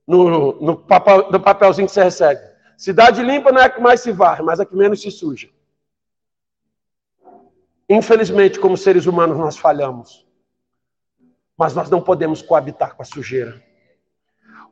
no, 0.08 0.60
no, 0.62 0.78
papel, 0.78 1.30
no 1.30 1.40
papelzinho 1.40 1.88
que 1.88 1.94
você 1.94 2.04
recebe. 2.04 2.42
Cidade 2.78 3.22
limpa 3.22 3.52
não 3.52 3.62
é 3.62 3.66
a 3.66 3.70
que 3.70 3.82
mais 3.82 4.00
se 4.02 4.12
varre, 4.12 4.42
mas 4.42 4.60
a 4.60 4.66
que 4.66 4.76
menos 4.76 5.02
se 5.02 5.12
suja. 5.12 5.50
Infelizmente, 7.90 8.60
como 8.60 8.78
seres 8.78 9.06
humanos, 9.06 9.38
nós 9.38 9.58
falhamos. 9.58 10.26
Mas 11.58 11.74
nós 11.74 11.90
não 11.90 12.02
podemos 12.02 12.42
coabitar 12.42 12.96
com 12.96 13.02
a 13.02 13.06
sujeira. 13.06 13.62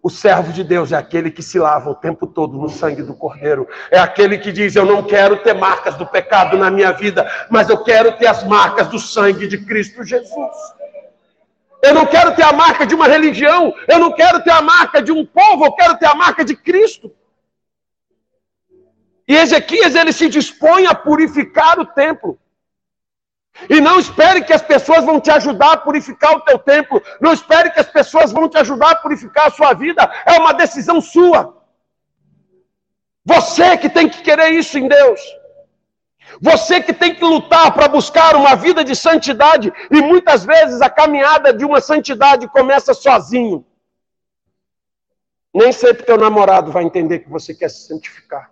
O 0.04 0.10
servo 0.10 0.54
de 0.54 0.64
Deus 0.64 0.92
é 0.92 0.96
aquele 0.96 1.32
que 1.32 1.42
se 1.42 1.58
lava 1.58 1.90
o 1.90 1.96
tempo 1.96 2.28
todo 2.28 2.60
no 2.60 2.70
sangue 2.70 3.02
do 3.02 3.16
Cordeiro. 3.16 3.68
É 3.90 3.98
aquele 3.98 4.38
que 4.38 4.52
diz: 4.52 4.76
Eu 4.76 4.86
não 4.86 5.02
quero 5.02 5.42
ter 5.42 5.54
marcas 5.54 5.96
do 5.96 6.06
pecado 6.06 6.58
na 6.58 6.70
minha 6.70 6.92
vida, 6.92 7.28
mas 7.50 7.70
eu 7.70 7.84
quero 7.84 8.16
ter 8.16 8.28
as 8.28 8.44
marcas 8.44 8.88
do 8.88 9.00
sangue 9.00 9.48
de 9.48 9.66
Cristo 9.66 10.04
Jesus. 10.04 10.56
Eu 11.86 11.94
não 11.94 12.06
quero 12.06 12.36
ter 12.36 12.42
a 12.44 12.52
marca 12.52 12.84
de 12.86 12.96
uma 12.96 13.08
religião, 13.08 13.74
eu 13.88 14.00
não 14.00 14.12
quero 14.12 14.44
ter 14.44 14.50
a 14.50 14.62
marca 14.62 15.04
de 15.04 15.12
um 15.12 15.24
povo, 15.24 15.66
eu 15.66 15.74
quero 15.74 15.98
ter 16.00 16.08
a 16.08 16.16
marca 16.16 16.44
de 16.44 16.56
Cristo. 16.56 17.12
E 19.28 19.36
Ezequias 19.36 19.94
ele 19.94 20.12
se 20.12 20.28
dispõe 20.28 20.88
a 20.88 20.96
purificar 20.96 21.80
o 21.80 21.86
templo. 21.86 22.40
E 23.70 23.80
não 23.80 24.00
espere 24.00 24.44
que 24.44 24.52
as 24.52 24.64
pessoas 24.64 25.06
vão 25.06 25.20
te 25.20 25.30
ajudar 25.30 25.74
a 25.74 25.78
purificar 25.78 26.36
o 26.36 26.42
teu 26.42 26.58
templo. 26.58 27.02
Não 27.22 27.32
espere 27.32 27.70
que 27.70 27.80
as 27.80 27.90
pessoas 27.98 28.32
vão 28.32 28.50
te 28.50 28.58
ajudar 28.58 28.92
a 28.92 28.96
purificar 28.96 29.48
a 29.48 29.52
sua 29.52 29.74
vida. 29.74 30.04
É 30.26 30.40
uma 30.40 30.54
decisão 30.54 31.00
sua. 31.00 31.56
Você 33.24 33.78
que 33.78 33.90
tem 33.90 34.10
que 34.10 34.24
querer 34.24 34.50
isso 34.50 34.78
em 34.78 34.88
Deus. 34.88 35.22
Você 36.42 36.82
que 36.82 36.94
tem 36.94 37.16
que 37.16 37.24
lutar 37.24 37.74
para 37.74 37.88
buscar 37.88 38.36
uma 38.36 38.56
vida 38.56 38.84
de 38.84 38.96
santidade. 38.96 39.72
E 39.92 40.02
muitas 40.02 40.46
vezes 40.46 40.82
a 40.82 40.90
caminhada 40.90 41.54
de 41.54 41.66
uma 41.66 41.82
santidade 41.82 42.48
começa 42.48 42.94
sozinho. 42.94 43.66
Nem 45.54 45.72
sempre 45.72 46.04
teu 46.04 46.18
namorado 46.18 46.72
vai 46.72 46.84
entender 46.84 47.20
que 47.20 47.30
você 47.30 47.54
quer 47.54 47.70
se 47.70 47.88
santificar. 47.88 48.52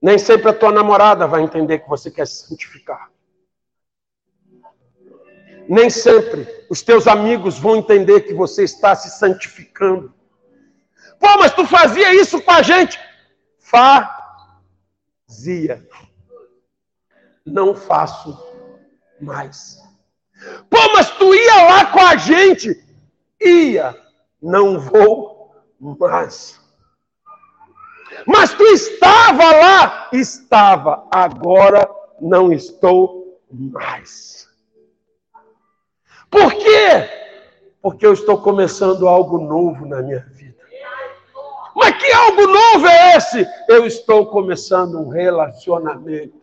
Nem 0.00 0.18
sempre 0.18 0.48
a 0.48 0.52
tua 0.52 0.72
namorada 0.72 1.28
vai 1.28 1.42
entender 1.42 1.78
que 1.78 1.88
você 1.88 2.10
quer 2.10 2.26
se 2.26 2.48
santificar. 2.48 3.08
Nem 5.68 5.88
sempre 5.88 6.44
os 6.68 6.82
teus 6.82 7.06
amigos 7.06 7.56
vão 7.56 7.76
entender 7.76 8.22
que 8.22 8.34
você 8.34 8.64
está 8.64 8.96
se 8.96 9.16
santificando. 9.16 10.12
Pô, 11.22 11.38
mas 11.38 11.54
tu 11.54 11.64
fazia 11.64 12.12
isso 12.12 12.42
com 12.42 12.50
a 12.50 12.62
gente. 12.62 12.98
Fazia. 13.60 14.10
Não 17.46 17.76
faço 17.76 18.36
mais. 19.20 19.80
Pô, 20.68 20.78
mas 20.92 21.12
tu 21.12 21.32
ia 21.32 21.62
lá 21.62 21.86
com 21.86 22.00
a 22.00 22.16
gente. 22.16 22.84
Ia. 23.40 23.96
Não 24.42 24.80
vou 24.80 25.54
mais. 25.78 26.60
Mas 28.26 28.52
tu 28.52 28.64
estava 28.64 29.44
lá? 29.44 30.08
Estava. 30.12 31.06
Agora 31.08 31.88
não 32.20 32.52
estou 32.52 33.40
mais. 33.48 34.48
Por 36.28 36.52
quê? 36.52 37.08
Porque 37.80 38.04
eu 38.04 38.12
estou 38.12 38.42
começando 38.42 39.06
algo 39.06 39.38
novo 39.38 39.86
na 39.86 40.02
minha 40.02 40.26
vida. 40.30 40.41
Mas 41.74 41.96
que 41.96 42.12
algo 42.12 42.46
novo 42.46 42.86
é 42.86 43.16
esse? 43.16 43.46
Eu 43.68 43.86
estou 43.86 44.26
começando 44.26 44.98
um 44.98 45.08
relacionamento 45.08 46.40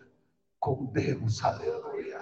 com 0.59 0.85
Deus. 0.85 1.43
Aleluia. 1.43 2.19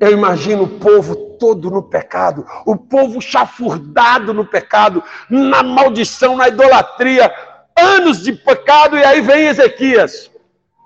Eu 0.00 0.10
imagino 0.10 0.64
o 0.64 0.78
povo 0.80 1.14
todo 1.38 1.70
no 1.70 1.82
pecado, 1.82 2.44
o 2.66 2.76
povo 2.76 3.20
chafurdado 3.20 4.34
no 4.34 4.44
pecado, 4.44 5.02
na 5.30 5.62
maldição, 5.62 6.36
na 6.36 6.48
idolatria, 6.48 7.32
anos 7.78 8.22
de 8.22 8.32
pecado, 8.32 8.96
e 8.96 9.04
aí 9.04 9.20
vem 9.20 9.46
Ezequias, 9.46 10.28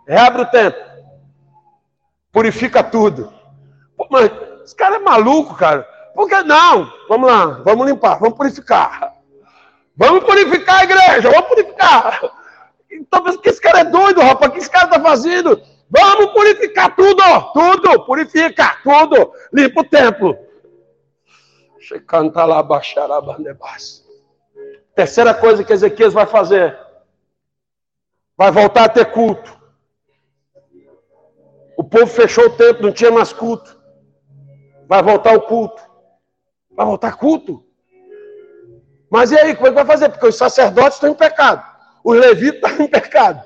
reabre 0.06 0.42
o 0.42 0.46
templo, 0.46 0.82
purifica 2.30 2.82
tudo. 2.82 3.32
Pô, 3.96 4.06
mas 4.10 4.30
esse 4.64 4.76
cara 4.76 4.96
é 4.96 4.98
maluco, 4.98 5.54
cara. 5.54 5.88
Por 6.16 6.26
que 6.30 6.42
não? 6.44 6.90
Vamos 7.10 7.30
lá, 7.30 7.44
vamos 7.62 7.86
limpar, 7.86 8.18
vamos 8.18 8.38
purificar. 8.38 9.12
Vamos 9.94 10.24
purificar 10.24 10.80
a 10.80 10.84
igreja, 10.84 11.30
vamos 11.30 11.48
purificar. 11.48 12.20
Pensando 12.88 13.38
que 13.38 13.50
esse 13.50 13.60
cara 13.60 13.80
é 13.80 13.84
doido, 13.84 14.22
rapaz. 14.22 14.50
O 14.50 14.54
que 14.54 14.60
esse 14.60 14.70
cara 14.70 14.88
tá 14.88 14.98
fazendo? 14.98 15.60
Vamos 15.90 16.32
purificar 16.32 16.96
tudo, 16.96 17.22
tudo, 17.52 18.06
purifica 18.06 18.78
tudo. 18.82 19.30
Limpa 19.52 19.82
o 19.82 19.84
templo. 19.84 20.38
Terceira 24.94 25.34
coisa 25.34 25.62
que 25.62 25.72
Ezequias 25.72 26.14
vai 26.14 26.26
fazer: 26.26 26.78
vai 28.38 28.50
voltar 28.50 28.84
a 28.84 28.88
ter 28.88 29.12
culto. 29.12 29.54
O 31.76 31.84
povo 31.84 32.06
fechou 32.06 32.46
o 32.46 32.56
templo, 32.56 32.86
não 32.86 32.92
tinha 32.92 33.10
mais 33.10 33.34
culto. 33.34 33.78
Vai 34.88 35.02
voltar 35.02 35.36
o 35.36 35.42
culto. 35.42 35.85
Vai 36.76 36.86
voltar 36.86 37.16
culto. 37.16 37.64
Mas 39.10 39.30
e 39.30 39.38
aí, 39.38 39.54
como 39.54 39.68
é 39.68 39.70
que 39.70 39.76
vai 39.76 39.86
fazer? 39.86 40.10
Porque 40.10 40.26
os 40.26 40.36
sacerdotes 40.36 40.94
estão 40.94 41.10
em 41.10 41.14
pecado. 41.14 41.64
Os 42.04 42.16
levitas 42.18 42.70
estão 42.70 42.84
em 42.84 42.88
pecado. 42.88 43.42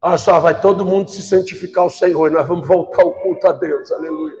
Olha 0.00 0.18
só, 0.18 0.38
vai 0.40 0.60
todo 0.60 0.86
mundo 0.86 1.10
se 1.10 1.22
santificar 1.22 1.84
ao 1.84 1.90
Senhor. 1.90 2.30
E 2.30 2.34
nós 2.34 2.46
vamos 2.46 2.66
voltar 2.66 3.04
o 3.04 3.12
culto 3.12 3.46
a 3.48 3.52
Deus. 3.52 3.90
Aleluia. 3.92 4.36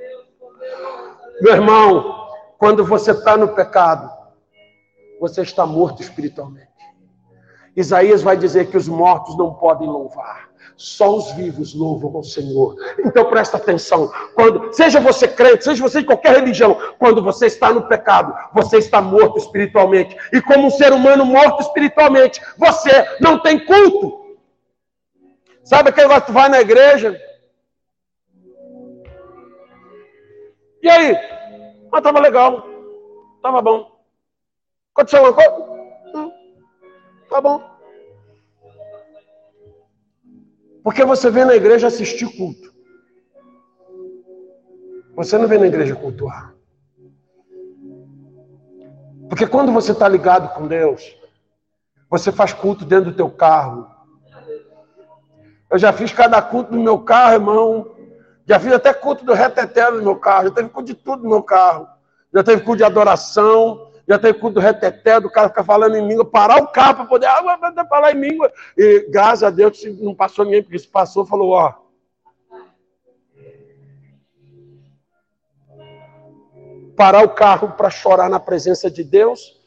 Meu 1.40 1.52
irmão, 1.52 2.28
quando 2.56 2.84
você 2.84 3.10
está 3.10 3.36
no 3.36 3.48
pecado, 3.48 4.10
você 5.20 5.42
está 5.42 5.66
morto 5.66 6.00
espiritualmente. 6.00 6.68
Isaías 7.76 8.22
vai 8.22 8.36
dizer 8.36 8.70
que 8.70 8.76
os 8.76 8.88
mortos 8.88 9.36
não 9.36 9.54
podem 9.54 9.88
louvar. 9.88 10.47
Só 10.78 11.16
os 11.16 11.32
vivos 11.32 11.74
louvam 11.74 12.14
ao 12.14 12.22
Senhor. 12.22 12.76
Então 13.04 13.24
presta 13.24 13.56
atenção. 13.56 14.12
Quando, 14.32 14.72
seja 14.72 15.00
você 15.00 15.26
crente, 15.26 15.64
seja 15.64 15.82
você 15.82 16.00
de 16.00 16.06
qualquer 16.06 16.36
religião, 16.36 16.78
quando 17.00 17.20
você 17.20 17.46
está 17.46 17.72
no 17.72 17.88
pecado, 17.88 18.32
você 18.54 18.78
está 18.78 19.02
morto 19.02 19.38
espiritualmente. 19.38 20.16
E 20.32 20.40
como 20.40 20.68
um 20.68 20.70
ser 20.70 20.92
humano 20.92 21.24
morto 21.24 21.62
espiritualmente, 21.62 22.40
você 22.56 22.90
não 23.20 23.40
tem 23.42 23.58
culto. 23.66 24.36
Sabe 25.64 25.90
aquele 25.90 26.06
negócio 26.06 26.26
que 26.26 26.32
vai 26.32 26.48
na 26.48 26.60
igreja? 26.60 27.20
E 30.80 30.88
aí? 30.88 31.16
Ah, 31.90 31.98
estava 31.98 32.20
legal. 32.20 32.64
Estava 33.34 33.60
bom. 33.60 34.00
Aconteceu 34.94 35.26
alguma 35.26 35.44
coisa? 35.44 36.12
Não. 36.14 36.32
Tá 37.28 37.40
bom. 37.40 37.77
Porque 40.82 41.04
você 41.04 41.30
vem 41.30 41.44
na 41.44 41.54
igreja 41.54 41.86
assistir 41.86 42.26
culto. 42.36 42.72
Você 45.14 45.36
não 45.36 45.48
vem 45.48 45.58
na 45.58 45.66
igreja 45.66 45.96
cultuar. 45.96 46.54
Porque 49.28 49.46
quando 49.46 49.72
você 49.72 49.92
está 49.92 50.08
ligado 50.08 50.54
com 50.54 50.66
Deus, 50.66 51.16
você 52.08 52.32
faz 52.32 52.52
culto 52.52 52.84
dentro 52.84 53.10
do 53.10 53.16
teu 53.16 53.28
carro. 53.28 53.86
Eu 55.70 55.78
já 55.78 55.92
fiz 55.92 56.12
cada 56.12 56.40
culto 56.40 56.72
no 56.72 56.82
meu 56.82 57.00
carro, 57.00 57.34
irmão. 57.34 57.96
Já 58.46 58.58
fiz 58.58 58.72
até 58.72 58.94
culto 58.94 59.24
do 59.24 59.34
reteté 59.34 59.90
no 59.90 60.02
meu 60.02 60.16
carro. 60.16 60.44
Já 60.44 60.54
teve 60.54 60.68
culto 60.70 60.86
de 60.86 60.94
tudo 60.94 61.24
no 61.24 61.28
meu 61.28 61.42
carro. 61.42 61.86
Já 62.32 62.42
teve 62.42 62.62
culto 62.62 62.78
de 62.78 62.84
adoração 62.84 63.90
já 64.08 64.18
tem 64.18 64.32
culto 64.32 64.54
do 64.54 64.60
reteté, 64.60 65.20
do 65.20 65.30
cara 65.30 65.50
ficar 65.50 65.64
falando 65.64 65.94
em 65.94 66.08
língua, 66.08 66.24
parar 66.24 66.62
o 66.62 66.68
carro 66.68 66.96
para 66.96 67.04
poder 67.04 67.26
ah, 67.26 67.86
falar 67.86 68.12
em 68.12 68.20
língua. 68.20 68.50
E 68.74 69.06
graças 69.10 69.42
a 69.42 69.50
Deus 69.50 69.84
não 70.00 70.14
passou 70.14 70.46
ninguém, 70.46 70.62
porque 70.62 70.78
se 70.78 70.88
passou, 70.88 71.26
falou, 71.26 71.50
ó. 71.50 71.74
Parar 76.96 77.22
o 77.22 77.28
carro 77.28 77.72
para 77.72 77.90
chorar 77.90 78.30
na 78.30 78.40
presença 78.40 78.90
de 78.90 79.04
Deus. 79.04 79.60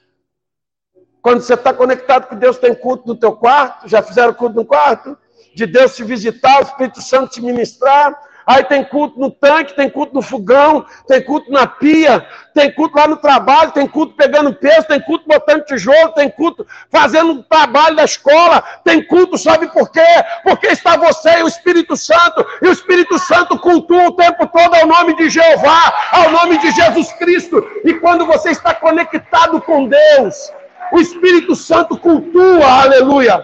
Quando 1.21 1.41
você 1.41 1.53
está 1.53 1.71
conectado 1.71 2.27
com 2.27 2.35
Deus, 2.35 2.57
tem 2.57 2.73
culto 2.73 3.07
no 3.07 3.15
teu 3.15 3.33
quarto, 3.33 3.87
já 3.87 4.01
fizeram 4.01 4.33
culto 4.33 4.55
no 4.55 4.65
quarto? 4.65 5.15
De 5.53 5.67
Deus 5.67 5.95
te 5.95 6.03
visitar, 6.03 6.59
o 6.59 6.63
Espírito 6.63 6.99
Santo 6.99 7.31
te 7.31 7.41
ministrar, 7.41 8.19
Aí 8.45 8.63
tem 8.63 8.83
culto 8.83 9.19
no 9.19 9.29
tanque, 9.29 9.75
tem 9.75 9.89
culto 9.89 10.13
no 10.13 10.21
fogão, 10.21 10.85
tem 11.07 11.21
culto 11.21 11.51
na 11.51 11.67
pia, 11.67 12.25
tem 12.53 12.71
culto 12.71 12.97
lá 12.97 13.07
no 13.07 13.17
trabalho, 13.17 13.71
tem 13.71 13.87
culto 13.87 14.15
pegando 14.15 14.53
peso, 14.53 14.87
tem 14.87 14.99
culto 14.99 15.25
botando 15.27 15.63
tijolo, 15.65 16.13
tem 16.13 16.29
culto 16.29 16.65
fazendo 16.89 17.43
trabalho 17.43 17.95
da 17.95 18.03
escola, 18.03 18.63
tem 18.83 19.03
culto, 19.03 19.37
sabe 19.37 19.67
por 19.71 19.91
quê? 19.91 20.01
Porque 20.43 20.67
está 20.67 20.97
você 20.97 21.39
e 21.39 21.43
o 21.43 21.47
Espírito 21.47 21.95
Santo, 21.95 22.45
e 22.61 22.67
o 22.67 22.71
Espírito 22.71 23.17
Santo 23.19 23.57
cultua 23.59 24.07
o 24.07 24.15
tempo 24.15 24.47
todo 24.47 24.75
ao 24.75 24.87
nome 24.87 25.15
de 25.15 25.29
Jeová, 25.29 25.93
ao 26.11 26.31
nome 26.31 26.57
de 26.57 26.71
Jesus 26.71 27.11
Cristo. 27.13 27.65
E 27.85 27.93
quando 27.95 28.25
você 28.25 28.51
está 28.51 28.73
conectado 28.73 29.61
com 29.61 29.87
Deus, 29.87 30.51
o 30.91 30.99
Espírito 30.99 31.55
Santo 31.55 31.97
cultua, 31.97 32.65
aleluia. 32.65 33.43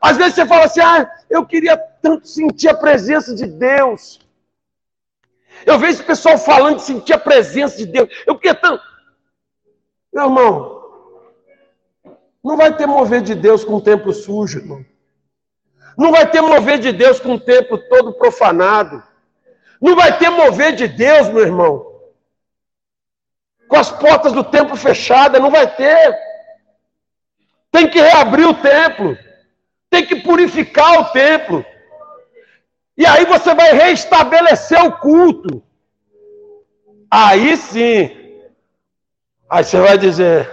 Às 0.00 0.16
vezes 0.16 0.34
você 0.34 0.46
fala 0.46 0.64
assim, 0.64 0.80
ah, 0.80 1.08
eu 1.28 1.44
queria 1.44 1.76
tanto 1.76 2.26
sentir 2.26 2.68
a 2.68 2.74
presença 2.74 3.34
de 3.34 3.46
Deus. 3.46 4.20
Eu 5.66 5.78
vejo 5.78 5.94
esse 5.94 6.04
pessoal 6.04 6.38
falando 6.38 6.76
de 6.76 6.82
sentir 6.82 7.12
a 7.12 7.18
presença 7.18 7.76
de 7.76 7.86
Deus. 7.86 8.08
Eu 8.26 8.36
queria 8.36 8.54
tanto. 8.54 8.82
Meu 10.12 10.24
irmão, 10.24 10.78
não 12.42 12.56
vai 12.56 12.74
ter 12.76 12.86
mover 12.86 13.22
de 13.22 13.34
Deus 13.34 13.64
com 13.64 13.74
o 13.74 13.80
templo 13.80 14.12
sujo, 14.12 14.58
irmão. 14.58 14.84
Não 15.96 16.12
vai 16.12 16.30
ter 16.30 16.40
mover 16.40 16.78
de 16.78 16.92
Deus 16.92 17.18
com 17.18 17.34
o 17.34 17.40
templo 17.40 17.76
todo 17.88 18.14
profanado. 18.14 19.02
Não 19.80 19.96
vai 19.96 20.16
ter 20.16 20.30
mover 20.30 20.74
de 20.74 20.88
Deus, 20.88 21.28
meu 21.28 21.42
irmão, 21.42 21.86
com 23.68 23.76
as 23.76 23.90
portas 23.90 24.32
do 24.32 24.44
templo 24.44 24.76
fechadas. 24.76 25.40
Não 25.40 25.50
vai 25.50 25.74
ter. 25.74 26.16
Tem 27.70 27.88
que 27.88 28.00
reabrir 28.00 28.46
o 28.46 28.54
templo. 28.54 29.18
Tem 29.90 30.06
que 30.06 30.16
purificar 30.16 31.00
o 31.00 31.04
templo. 31.12 31.64
E 32.96 33.06
aí 33.06 33.24
você 33.24 33.54
vai 33.54 33.72
restabelecer 33.72 34.84
o 34.84 34.98
culto. 34.98 35.62
Aí 37.10 37.56
sim. 37.56 38.10
Aí 39.48 39.64
você 39.64 39.80
vai 39.80 39.96
dizer: 39.96 40.50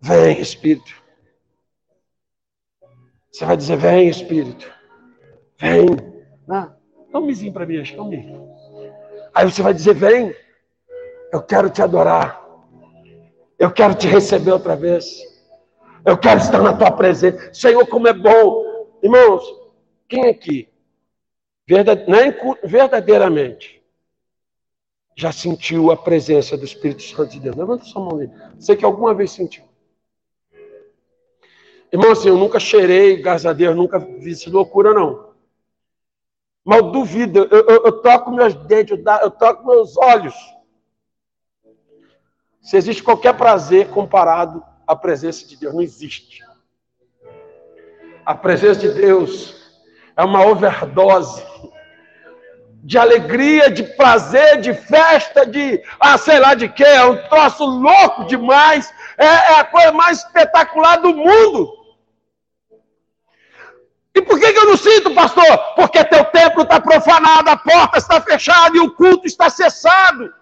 Vem, 0.00 0.40
Espírito. 0.40 0.94
Você 3.32 3.44
vai 3.44 3.56
dizer: 3.56 3.76
Vem, 3.76 4.08
Espírito. 4.08 4.70
Vem. 5.58 5.86
Ah, 6.48 6.72
dá 7.12 7.18
um 7.18 7.26
mizinho 7.26 7.52
para 7.52 7.66
mim, 7.66 7.80
acho 7.80 7.94
que 7.94 8.00
Aí 9.34 9.50
você 9.50 9.62
vai 9.62 9.74
dizer: 9.74 9.94
Vem. 9.94 10.34
Eu 11.32 11.42
quero 11.42 11.68
te 11.68 11.82
adorar. 11.82 12.42
Eu 13.58 13.70
quero 13.70 13.94
te 13.94 14.06
receber 14.06 14.52
outra 14.52 14.76
vez. 14.76 15.27
Eu 16.04 16.16
quero 16.16 16.40
estar 16.40 16.62
na 16.62 16.72
tua 16.72 16.90
presença. 16.90 17.52
Senhor, 17.52 17.86
como 17.86 18.08
é 18.08 18.12
bom. 18.12 18.88
Irmãos, 19.02 19.42
quem 20.08 20.26
aqui 20.26 20.68
verdadeiramente 22.62 23.82
já 25.16 25.32
sentiu 25.32 25.90
a 25.90 25.96
presença 25.96 26.56
do 26.56 26.64
Espírito 26.64 27.02
Santo 27.02 27.32
de 27.32 27.40
Deus? 27.40 27.56
Levanta 27.56 27.84
sua 27.84 28.02
mão 28.02 28.18
aí. 28.18 28.30
Sei 28.58 28.76
que 28.76 28.84
alguma 28.84 29.12
vez 29.14 29.32
sentiu. 29.32 29.64
Irmão, 31.92 32.12
assim, 32.12 32.28
eu 32.28 32.36
nunca 32.36 32.60
cheirei, 32.60 33.16
graças 33.20 33.46
a 33.46 33.52
Deus, 33.52 33.74
nunca 33.74 34.00
fiz 34.00 34.46
loucura, 34.46 34.92
não. 34.92 35.28
Mas 36.64 36.82
duvido, 36.92 37.48
eu, 37.50 37.66
eu, 37.66 37.84
eu 37.86 38.02
toco 38.02 38.30
meus 38.30 38.54
dentes, 38.54 38.98
eu 39.22 39.30
toco 39.30 39.66
meus 39.66 39.96
olhos. 39.96 40.34
Se 42.60 42.76
existe 42.76 43.02
qualquer 43.02 43.34
prazer 43.34 43.88
comparado 43.88 44.62
a 44.88 44.96
presença 44.96 45.46
de 45.46 45.54
Deus. 45.54 45.74
Não 45.74 45.82
existe. 45.82 46.42
A 48.24 48.34
presença 48.34 48.80
de 48.80 48.88
Deus 48.88 49.54
é 50.16 50.24
uma 50.24 50.44
overdose 50.46 51.46
de 52.82 52.96
alegria, 52.96 53.70
de 53.70 53.82
prazer, 53.82 54.60
de 54.60 54.72
festa, 54.72 55.44
de, 55.44 55.82
ah, 56.00 56.16
sei 56.16 56.38
lá 56.38 56.54
de 56.54 56.68
quê, 56.68 56.84
é 56.84 57.04
um 57.04 57.16
troço 57.28 57.64
louco 57.64 58.24
demais, 58.24 58.92
é, 59.18 59.26
é 59.26 59.60
a 59.60 59.64
coisa 59.64 59.92
mais 59.92 60.18
espetacular 60.18 60.96
do 60.96 61.14
mundo. 61.14 61.76
E 64.14 64.22
por 64.22 64.38
que, 64.38 64.52
que 64.52 64.58
eu 64.58 64.66
não 64.66 64.76
sinto, 64.76 65.14
pastor? 65.14 65.58
Porque 65.76 66.02
teu 66.04 66.24
templo 66.26 66.62
está 66.62 66.80
profanado, 66.80 67.50
a 67.50 67.56
porta 67.56 67.98
está 67.98 68.20
fechada 68.20 68.76
e 68.76 68.80
o 68.80 68.92
culto 68.92 69.26
está 69.26 69.50
cessado. 69.50 70.32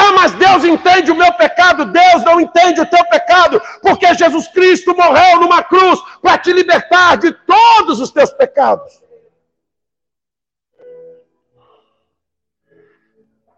Ah, 0.00 0.12
mas 0.12 0.32
Deus 0.34 0.62
entende 0.64 1.10
o 1.10 1.16
meu 1.16 1.32
pecado. 1.34 1.84
Deus 1.86 2.22
não 2.22 2.40
entende 2.40 2.80
o 2.80 2.86
teu 2.86 3.04
pecado, 3.06 3.60
porque 3.82 4.14
Jesus 4.14 4.46
Cristo 4.46 4.96
morreu 4.96 5.40
numa 5.40 5.60
cruz 5.60 6.00
para 6.22 6.38
te 6.38 6.52
libertar 6.52 7.16
de 7.16 7.32
todos 7.32 7.98
os 8.00 8.12
teus 8.12 8.30
pecados. 8.30 9.02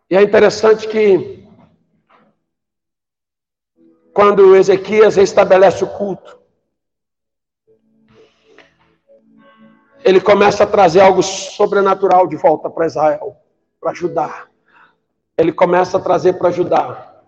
E 0.09 0.17
é 0.17 0.23
interessante 0.23 0.89
que 0.89 1.47
quando 4.15 4.57
Ezequias 4.57 5.19
estabelece 5.19 5.85
o 5.85 5.89
culto, 5.89 6.41
ele 10.03 10.23
começa 10.23 10.65
a 10.65 10.67
trazer 10.67 11.01
algo 11.01 11.23
sobrenatural 11.23 12.27
de 12.27 12.37
volta 12.37 12.71
para 12.71 12.87
Israel, 12.87 13.37
para 13.79 13.91
ajudar 13.91 14.50
ele 15.41 15.53
começa 15.53 15.97
a 15.97 16.01
trazer 16.01 16.35
para 16.35 16.49
ajudar 16.49 17.25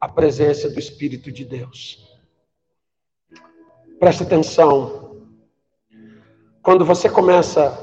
a 0.00 0.08
presença 0.08 0.70
do 0.70 0.78
Espírito 0.78 1.30
de 1.30 1.44
Deus. 1.44 2.08
Preste 3.98 4.22
atenção. 4.22 5.26
Quando 6.62 6.84
você 6.84 7.08
começa 7.08 7.76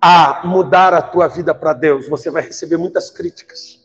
a 0.00 0.46
mudar 0.46 0.94
a 0.94 1.02
tua 1.02 1.26
vida 1.26 1.54
para 1.54 1.72
Deus, 1.72 2.08
você 2.08 2.30
vai 2.30 2.42
receber 2.42 2.76
muitas 2.76 3.10
críticas. 3.10 3.80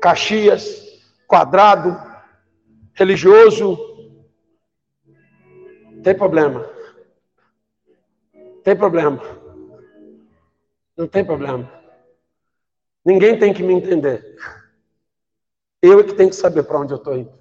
Caxias, 0.00 0.82
quadrado, 1.26 1.96
religioso, 2.92 3.78
tem 6.02 6.14
problema. 6.14 6.68
Tem 8.62 8.76
problema. 8.76 9.20
Não 10.96 11.06
tem 11.06 11.24
problema. 11.24 11.83
Ninguém 13.04 13.38
tem 13.38 13.52
que 13.52 13.62
me 13.62 13.74
entender. 13.74 14.36
Eu 15.82 16.00
é 16.00 16.04
que 16.04 16.14
tenho 16.14 16.30
que 16.30 16.36
saber 16.36 16.62
para 16.62 16.80
onde 16.80 16.92
eu 16.92 16.96
estou 16.96 17.16
indo. 17.16 17.32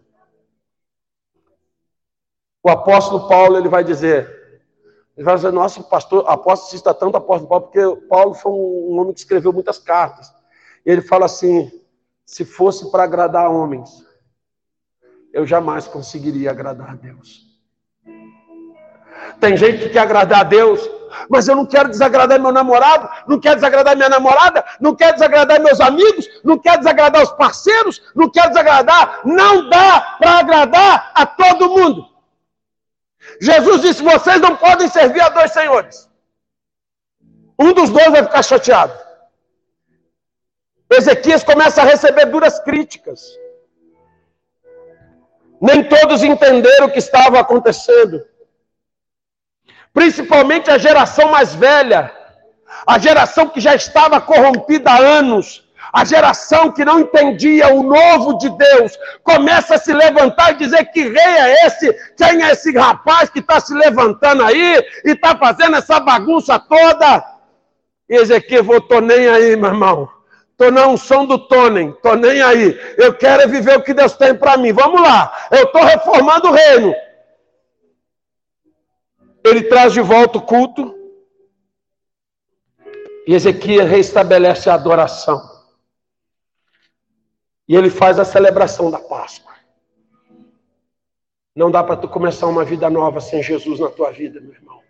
O 2.62 2.70
apóstolo 2.70 3.28
Paulo 3.28 3.58
ele 3.58 3.70
vai 3.70 3.84
dizer, 3.84 4.62
ele 5.16 5.26
vai 5.26 5.36
dizer, 5.36 5.52
nossa, 5.52 5.82
pastor, 5.84 6.26
apóstolo 6.28 6.72
cita 6.72 6.94
tanto 6.94 7.18
apóstolo 7.18 7.50
Paulo, 7.50 7.66
porque 7.68 8.08
Paulo 8.08 8.34
foi 8.34 8.52
um 8.52 9.00
homem 9.00 9.14
que 9.14 9.20
escreveu 9.20 9.54
muitas 9.54 9.78
cartas. 9.78 10.30
E 10.86 10.92
ele 10.92 11.02
fala 11.02 11.26
assim: 11.26 11.72
se 12.26 12.44
fosse 12.44 12.92
para 12.92 13.04
agradar 13.04 13.50
homens, 13.50 14.06
eu 15.32 15.46
jamais 15.46 15.88
conseguiria 15.88 16.52
agradar 16.52 16.92
a 16.92 16.96
Deus. 16.96 17.53
Tem 19.44 19.58
gente 19.58 19.80
que 19.80 19.90
quer 19.90 20.00
agradar 20.00 20.40
a 20.40 20.44
Deus, 20.44 20.90
mas 21.30 21.50
eu 21.50 21.56
não 21.58 21.66
quero 21.66 21.90
desagradar 21.90 22.40
meu 22.40 22.54
namorado, 22.54 23.10
não 23.28 23.38
quero 23.38 23.56
desagradar 23.56 23.94
minha 23.94 24.08
namorada, 24.08 24.64
não 24.80 24.96
quero 24.96 25.16
desagradar 25.16 25.60
meus 25.62 25.82
amigos, 25.82 26.30
não 26.46 26.58
quero 26.58 26.78
desagradar 26.78 27.22
os 27.22 27.32
parceiros, 27.34 28.02
não 28.16 28.30
quero 28.30 28.48
desagradar. 28.48 29.20
Não 29.26 29.70
dá 29.70 30.16
para 30.18 30.40
agradar 30.40 31.12
a 31.14 31.26
todo 31.26 31.72
mundo. 31.72 32.08
Jesus 33.42 33.82
disse: 33.82 34.02
vocês 34.02 34.40
não 34.40 34.56
podem 34.56 34.88
servir 34.88 35.20
a 35.20 35.28
dois 35.28 35.52
senhores. 35.52 36.10
Um 37.60 37.74
dos 37.74 37.90
dois 37.90 38.12
vai 38.12 38.24
ficar 38.24 38.44
chateado. 38.44 38.98
Ezequias 40.90 41.44
começa 41.44 41.82
a 41.82 41.86
receber 41.86 42.28
duras 42.28 42.62
críticas. 42.62 43.38
Nem 45.60 45.84
todos 45.84 46.24
entenderam 46.24 46.88
o 46.88 46.92
que 46.92 47.00
estava 47.00 47.42
acontecendo 47.42 48.26
principalmente 49.94 50.72
a 50.72 50.78
geração 50.78 51.30
mais 51.30 51.54
velha, 51.54 52.12
a 52.86 52.98
geração 52.98 53.48
que 53.48 53.62
já 53.62 53.76
estava 53.76 54.20
corrompida 54.20 54.90
há 54.90 54.98
anos, 54.98 55.64
a 55.94 56.04
geração 56.04 56.72
que 56.72 56.84
não 56.84 57.00
entendia 57.00 57.68
o 57.72 57.84
novo 57.84 58.38
de 58.40 58.50
Deus, 58.50 58.98
começa 59.24 59.76
a 59.76 59.78
se 59.78 59.94
levantar 59.94 60.52
e 60.52 60.58
dizer 60.58 60.86
que 60.86 61.02
rei 61.02 61.16
é 61.16 61.68
esse, 61.68 61.94
quem 62.18 62.44
é 62.44 62.52
esse 62.52 62.76
rapaz 62.76 63.30
que 63.30 63.40
está 63.40 63.60
se 63.60 63.74
levantando 63.76 64.44
aí 64.44 64.84
e 65.06 65.12
está 65.12 65.38
fazendo 65.38 65.76
essa 65.78 66.00
bagunça 66.00 66.58
toda. 66.58 67.24
E 68.10 68.16
Ezequiel 68.16 68.64
voltou 68.64 69.02
nem 69.02 69.28
aí, 69.28 69.56
meu 69.56 69.70
irmão. 69.70 70.10
Estou 70.52 70.72
na 70.72 70.88
unção 70.88 71.26
do 71.26 71.38
Tonem, 71.38 71.90
estou 71.90 72.16
nem 72.16 72.42
aí. 72.42 72.80
Eu 72.98 73.14
quero 73.14 73.44
é 73.44 73.48
viver 73.48 73.78
o 73.78 73.84
que 73.84 73.94
Deus 73.94 74.14
tem 74.14 74.34
para 74.34 74.58
mim. 74.58 74.74
Vamos 74.74 75.02
lá, 75.02 75.32
eu 75.52 75.66
estou 75.66 75.84
reformando 75.84 76.50
o 76.50 76.52
reino 76.52 76.96
ele 79.44 79.64
traz 79.64 79.94
de 79.94 80.02
volta 80.02 80.38
o 80.38 80.42
culto. 80.42 80.96
E 83.28 83.34
Ezequias 83.34 83.90
reestabelece 83.90 84.70
a 84.70 84.74
adoração. 84.74 85.42
E 87.68 87.76
ele 87.76 87.90
faz 87.90 88.20
a 88.20 88.26
celebração 88.26 88.92
da 88.92 89.00
Páscoa. 89.00 89.54
Não 91.56 91.70
dá 91.70 91.84
para 91.84 91.98
tu 91.98 92.08
começar 92.08 92.48
uma 92.48 92.66
vida 92.66 92.90
nova 92.90 93.22
sem 93.22 93.42
Jesus 93.42 93.80
na 93.80 93.90
tua 93.90 94.12
vida, 94.12 94.42
meu 94.42 94.54
irmão. 94.54 94.82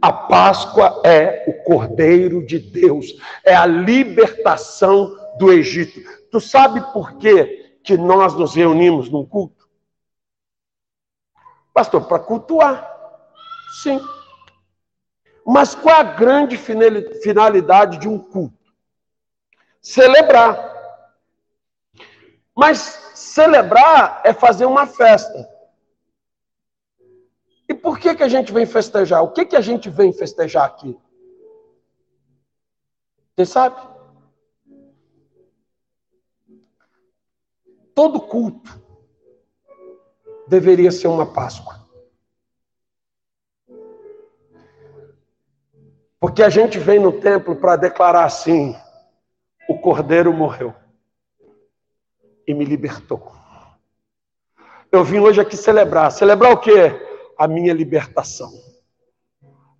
A 0.00 0.12
Páscoa 0.12 1.02
é 1.04 1.44
o 1.48 1.64
Cordeiro 1.64 2.46
de 2.46 2.58
Deus, 2.58 3.16
é 3.44 3.54
a 3.54 3.66
libertação 3.66 5.16
do 5.38 5.52
Egito. 5.52 6.00
Tu 6.30 6.40
sabe 6.40 6.80
por 6.92 7.18
que, 7.18 7.78
que 7.82 7.96
nós 7.96 8.34
nos 8.34 8.54
reunimos 8.54 9.10
num 9.10 9.26
culto? 9.26 9.68
Pastor, 11.74 12.06
para 12.06 12.20
cultuar. 12.20 12.97
Sim. 13.68 14.00
Mas 15.46 15.74
qual 15.74 15.96
a 15.96 16.02
grande 16.02 16.56
finalidade 16.56 17.98
de 17.98 18.08
um 18.08 18.18
culto? 18.18 18.72
Celebrar. 19.80 20.76
Mas 22.54 22.78
celebrar 23.14 24.20
é 24.24 24.32
fazer 24.32 24.66
uma 24.66 24.86
festa. 24.86 25.48
E 27.68 27.74
por 27.74 27.98
que, 27.98 28.14
que 28.14 28.22
a 28.22 28.28
gente 28.28 28.52
vem 28.52 28.66
festejar? 28.66 29.22
O 29.22 29.30
que, 29.32 29.44
que 29.44 29.56
a 29.56 29.60
gente 29.60 29.88
vem 29.88 30.12
festejar 30.12 30.64
aqui? 30.64 30.98
Você 33.36 33.46
sabe? 33.46 33.80
Todo 37.94 38.20
culto 38.20 38.80
deveria 40.48 40.90
ser 40.90 41.08
uma 41.08 41.32
Páscoa. 41.32 41.77
Porque 46.20 46.42
a 46.42 46.50
gente 46.50 46.78
vem 46.78 46.98
no 46.98 47.12
templo 47.12 47.56
para 47.56 47.76
declarar 47.76 48.24
assim: 48.24 48.74
o 49.68 49.78
cordeiro 49.78 50.32
morreu 50.32 50.74
e 52.46 52.54
me 52.54 52.64
libertou. 52.64 53.32
Eu 54.90 55.04
vim 55.04 55.18
hoje 55.18 55.40
aqui 55.40 55.56
celebrar. 55.56 56.10
Celebrar 56.10 56.52
o 56.52 56.58
quê? 56.58 56.98
A 57.36 57.46
minha 57.46 57.72
libertação. 57.72 58.50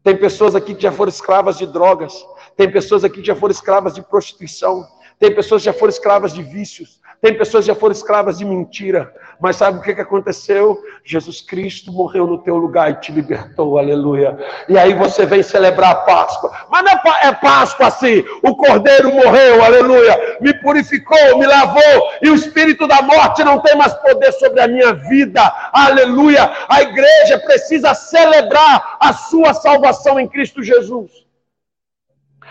Tem 0.02 0.16
pessoas 0.16 0.54
aqui 0.54 0.74
que 0.74 0.82
já 0.82 0.92
foram 0.92 1.08
escravas 1.08 1.58
de 1.58 1.66
drogas. 1.66 2.14
Tem 2.56 2.70
pessoas 2.70 3.04
aqui 3.04 3.20
que 3.20 3.26
já 3.26 3.34
foram 3.34 3.52
escravas 3.52 3.94
de 3.94 4.02
prostituição. 4.02 4.86
Tem 5.18 5.34
pessoas 5.34 5.62
que 5.62 5.66
já 5.66 5.72
foram 5.72 5.90
escravas 5.90 6.32
de 6.32 6.42
vícios. 6.42 6.97
Tem 7.20 7.36
pessoas 7.36 7.64
que 7.64 7.72
já 7.72 7.74
foram 7.74 7.92
escravas 7.92 8.38
de 8.38 8.44
mentira, 8.44 9.12
mas 9.40 9.56
sabe 9.56 9.78
o 9.78 9.82
que, 9.82 9.92
que 9.92 10.00
aconteceu? 10.00 10.80
Jesus 11.04 11.40
Cristo 11.40 11.92
morreu 11.92 12.28
no 12.28 12.38
teu 12.38 12.56
lugar 12.56 12.92
e 12.92 12.94
te 12.94 13.10
libertou, 13.10 13.76
aleluia. 13.76 14.38
E 14.68 14.78
aí 14.78 14.94
você 14.94 15.26
vem 15.26 15.42
celebrar 15.42 15.90
a 15.90 15.94
Páscoa, 15.96 16.52
mas 16.70 16.84
não 16.84 16.92
é, 16.92 17.26
é 17.26 17.32
Páscoa 17.32 17.88
assim, 17.88 18.24
o 18.40 18.54
Cordeiro 18.54 19.12
morreu, 19.12 19.64
aleluia, 19.64 20.38
me 20.40 20.54
purificou, 20.60 21.38
me 21.38 21.46
lavou, 21.46 22.08
e 22.22 22.30
o 22.30 22.36
espírito 22.36 22.86
da 22.86 23.02
morte 23.02 23.42
não 23.42 23.58
tem 23.60 23.76
mais 23.76 23.94
poder 23.94 24.30
sobre 24.34 24.60
a 24.60 24.68
minha 24.68 24.92
vida, 24.92 25.42
aleluia. 25.72 26.48
A 26.68 26.82
igreja 26.82 27.36
precisa 27.40 27.94
celebrar 27.94 28.96
a 29.00 29.12
sua 29.12 29.54
salvação 29.54 30.20
em 30.20 30.28
Cristo 30.28 30.62
Jesus. 30.62 31.27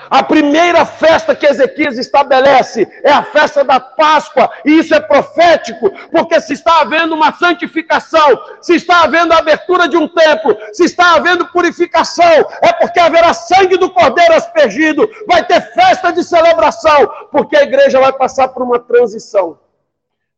A 0.10 0.24
primeira 0.24 0.86
festa 0.86 1.36
que 1.36 1.46
Ezequias 1.46 1.98
estabelece 1.98 2.88
é 3.04 3.12
a 3.12 3.24
festa 3.24 3.64
da 3.64 3.80
Páscoa, 3.80 4.50
e 4.64 4.80
isso 4.80 4.94
é 4.96 5.00
profético, 5.00 5.90
porque 6.10 6.40
se 6.40 6.54
está 6.54 6.82
havendo 6.82 7.14
uma 7.14 7.34
santificação, 7.34 8.40
se 8.62 8.76
está 8.76 9.04
havendo 9.04 9.34
a 9.34 9.40
abertura 9.40 9.88
de 9.88 9.98
um 9.98 10.08
templo, 10.08 10.58
se 10.72 10.86
está 10.86 11.16
havendo 11.16 11.48
purificação, 11.48 12.46
é 12.62 12.72
porque 12.74 13.00
haverá 13.00 13.34
sangue 13.34 13.78
do 13.78 13.90
cordeiro 13.90 14.34
aspergido, 14.34 15.10
vai 15.28 15.46
ter 15.46 15.62
festa 15.74 16.12
de 16.12 16.24
celebração, 16.24 17.12
porque 17.32 17.58
a 17.58 17.64
igreja 17.64 18.00
vai 18.00 18.14
passar 18.14 18.48
por 18.50 18.64
uma 18.64 18.80
transição. 18.80 19.60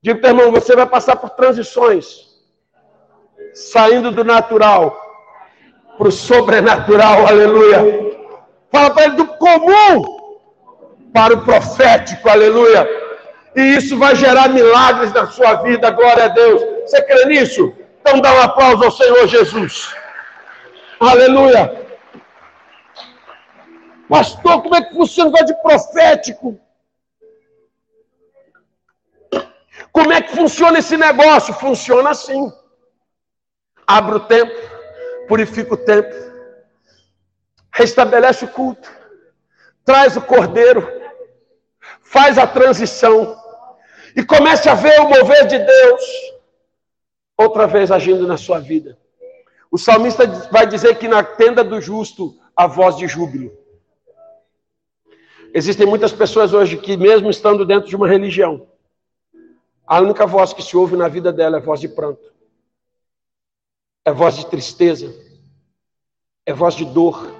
Digo, 0.02 0.26
irmão, 0.26 0.52
você 0.52 0.76
vai 0.76 0.86
passar 0.86 1.18
por 1.18 1.32
transições, 1.32 2.28
saindo 3.54 4.12
do 4.12 4.24
natural 4.24 5.10
para 5.98 6.08
o 6.08 6.12
sobrenatural, 6.12 7.28
aleluia. 7.28 8.09
Fala 8.72 8.92
para 8.92 9.06
ele 9.06 9.16
do 9.16 9.28
comum 9.28 10.20
para 11.14 11.34
o 11.34 11.44
profético, 11.44 12.30
aleluia. 12.30 12.88
E 13.56 13.62
isso 13.78 13.98
vai 13.98 14.16
gerar 14.16 14.50
milagres 14.50 15.12
na 15.12 15.28
sua 15.28 15.56
vida, 15.56 15.90
glória 15.90 16.26
a 16.26 16.28
Deus. 16.28 16.62
Você 16.84 17.02
crê 17.02 17.26
nisso? 17.26 17.74
Então 18.00 18.22
dá 18.22 18.34
um 18.34 18.42
aplauso 18.42 18.84
ao 18.84 18.92
Senhor 18.92 19.28
Jesus. 19.28 19.94
Aleluia. 21.00 21.88
Pastor, 24.08 24.62
como 24.62 24.76
é 24.76 24.82
que 24.82 24.94
funciona 24.94 25.30
o 25.30 25.34
negócio 25.34 25.56
de 25.56 25.62
profético? 25.62 26.60
Como 29.92 30.14
é 30.14 30.22
que 30.22 30.36
funciona 30.36 30.80
esse 30.80 30.98
negócio? 30.98 31.54
Funciona 31.54 32.12
assim. 32.12 32.52
Abre 33.86 34.16
o 34.16 34.20
tempo, 34.20 34.54
purifica 35.28 35.74
o 35.74 35.78
tempo, 35.78 36.14
restabelece 37.80 38.44
o 38.44 38.48
culto, 38.50 38.92
traz 39.86 40.18
o 40.18 40.22
cordeiro, 40.22 40.86
faz 42.02 42.38
a 42.38 42.46
transição 42.46 43.42
e 44.14 44.22
comece 44.22 44.68
a 44.68 44.76
ver 44.76 45.00
o 45.00 45.08
mover 45.08 45.48
de 45.48 45.58
Deus 45.58 46.04
outra 47.38 47.66
vez 47.66 47.90
agindo 47.90 48.28
na 48.28 48.36
sua 48.36 48.60
vida. 48.60 49.00
O 49.72 49.78
salmista 49.78 50.28
vai 50.52 50.68
dizer 50.68 50.98
que 50.98 51.08
na 51.08 51.24
tenda 51.24 51.64
do 51.64 51.80
justo 51.80 52.38
a 52.54 52.68
voz 52.68 52.98
de 52.98 53.08
júbilo. 53.08 53.58
Existem 55.54 55.88
muitas 55.88 56.12
pessoas 56.12 56.54
hoje 56.54 56.76
que, 56.76 56.98
mesmo 56.98 57.30
estando 57.30 57.66
dentro 57.66 57.88
de 57.88 57.96
uma 57.96 58.10
religião, 58.10 58.68
a 59.88 60.02
única 60.02 60.28
voz 60.28 60.52
que 60.52 60.62
se 60.62 60.76
ouve 60.76 60.98
na 60.98 61.08
vida 61.08 61.32
dela 61.32 61.58
é 61.58 61.62
voz 61.62 61.80
de 61.80 61.88
pranto. 61.88 62.30
é 64.04 64.12
voz 64.12 64.36
de 64.36 64.46
tristeza, 64.48 65.14
é 66.46 66.52
voz 66.52 66.76
de 66.76 66.84
dor. 66.84 67.39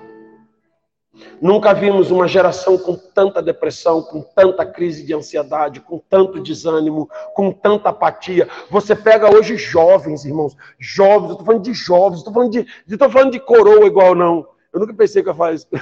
Nunca 1.42 1.74
vimos 1.74 2.12
uma 2.12 2.28
geração 2.28 2.78
com 2.78 2.96
tanta 2.96 3.42
depressão, 3.42 4.02
com 4.02 4.22
tanta 4.22 4.66
crise 4.66 5.06
de 5.06 5.14
ansiedade, 5.14 5.80
com 5.80 5.98
tanto 5.98 6.40
desânimo, 6.40 7.10
com 7.34 7.52
tanta 7.52 7.90
apatia. 7.90 8.48
Você 8.70 8.96
pega 8.96 9.34
hoje 9.34 9.56
jovens, 9.58 10.26
irmãos, 10.26 10.56
jovens, 10.78 11.30
eu 11.30 11.32
estou 11.34 11.46
falando 11.46 11.64
de 11.64 11.74
jovens, 11.74 12.18
estou 12.20 12.34
falando 12.34 12.52
de, 12.52 12.68
estou 12.88 13.10
falando 13.10 13.32
de 13.32 13.40
coroa 13.40 13.86
igual 13.86 14.16
não. 14.16 14.48
Eu 14.74 14.80
nunca 14.80 14.94
pensei 14.94 15.24
que 15.24 15.30
eu 15.30 15.54
isso. 15.54 15.68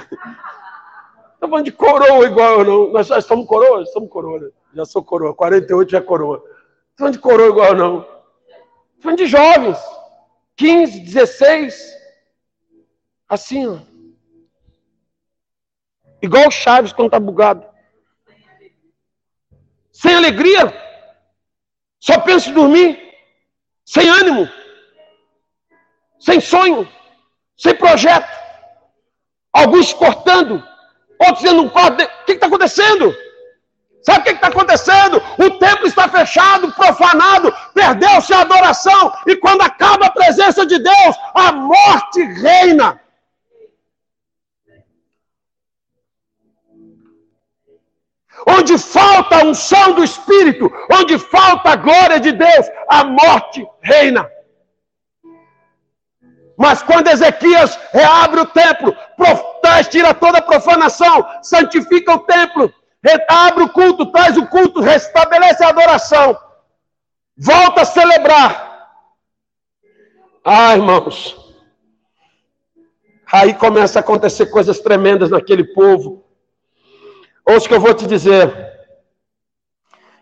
Estou 1.38 1.50
falando 1.50 1.66
de 1.66 1.72
coroa 1.72 2.26
igual 2.26 2.64
não. 2.64 2.90
Nós 2.90 3.06
já 3.06 3.20
somos 3.20 3.46
coroa? 3.46 3.86
Somos 3.86 4.10
coroa, 4.10 4.40
né? 4.40 4.48
Já 4.74 4.84
sou 4.84 5.04
coroa, 5.04 5.32
48 5.32 5.92
já 5.92 5.98
é 5.98 6.00
coroa. 6.00 6.38
Estou 6.38 6.50
falando 6.98 7.12
de 7.12 7.20
coroa 7.20 7.48
igual 7.48 7.74
não. 7.76 8.00
Estou 8.00 9.02
falando 9.02 9.18
de 9.18 9.26
jovens, 9.26 9.78
15, 10.56 10.98
16, 10.98 11.94
assim, 13.28 13.68
ó. 13.68 13.76
Igual 16.20 16.48
o 16.48 16.50
Chaves 16.50 16.92
quando 16.92 17.08
está 17.08 17.20
bugado. 17.20 17.64
Sem 19.92 20.14
alegria. 20.14 20.72
Só 22.00 22.18
pensa 22.20 22.50
em 22.50 22.54
dormir. 22.54 22.98
Sem 23.84 24.08
ânimo. 24.08 24.48
Sem 26.18 26.40
sonho. 26.40 26.88
Sem 27.56 27.74
projeto. 27.74 28.28
Alguns 29.52 29.92
cortando. 29.92 30.62
Outros 31.18 31.40
dizendo 31.40 31.62
um 31.62 31.68
quarto. 31.68 32.02
O 32.02 32.24
que 32.24 32.32
está 32.32 32.46
acontecendo? 32.46 33.14
Sabe 34.02 34.20
o 34.20 34.22
que 34.24 34.30
está 34.30 34.46
acontecendo? 34.48 35.22
O 35.38 35.50
templo 35.58 35.86
está 35.86 36.08
fechado, 36.08 36.72
profanado, 36.72 37.54
perdeu-se 37.74 38.32
a 38.32 38.40
adoração, 38.40 39.12
e 39.26 39.36
quando 39.36 39.62
acaba 39.62 40.06
a 40.06 40.10
presença 40.10 40.64
de 40.64 40.78
Deus, 40.78 41.16
a 41.34 41.52
morte 41.52 42.22
reina. 42.40 43.00
Onde 48.46 48.78
falta 48.78 49.38
a 49.38 49.44
unção 49.44 49.92
do 49.92 50.04
Espírito, 50.04 50.70
onde 50.92 51.18
falta 51.18 51.70
a 51.70 51.76
glória 51.76 52.20
de 52.20 52.32
Deus, 52.32 52.66
a 52.88 53.04
morte 53.04 53.66
reina. 53.80 54.28
Mas 56.56 56.82
quando 56.82 57.08
Ezequias 57.08 57.78
reabre 57.92 58.40
o 58.40 58.46
templo, 58.46 58.94
tira 59.90 60.12
toda 60.12 60.38
a 60.38 60.42
profanação, 60.42 61.24
santifica 61.40 62.14
o 62.14 62.18
templo, 62.18 62.72
abre 63.28 63.62
o 63.62 63.68
culto, 63.68 64.06
traz 64.06 64.36
o 64.36 64.46
culto, 64.46 64.80
restabelece 64.80 65.62
a 65.62 65.68
adoração, 65.68 66.36
volta 67.36 67.82
a 67.82 67.84
celebrar. 67.84 68.68
Ah, 70.44 70.74
irmãos, 70.74 71.36
aí 73.30 73.54
começa 73.54 73.98
a 73.98 74.00
acontecer 74.00 74.46
coisas 74.46 74.80
tremendas 74.80 75.30
naquele 75.30 75.62
povo. 75.62 76.27
Ouça 77.48 77.64
o 77.64 77.68
que 77.68 77.74
eu 77.74 77.80
vou 77.80 77.94
te 77.94 78.06
dizer. 78.06 78.68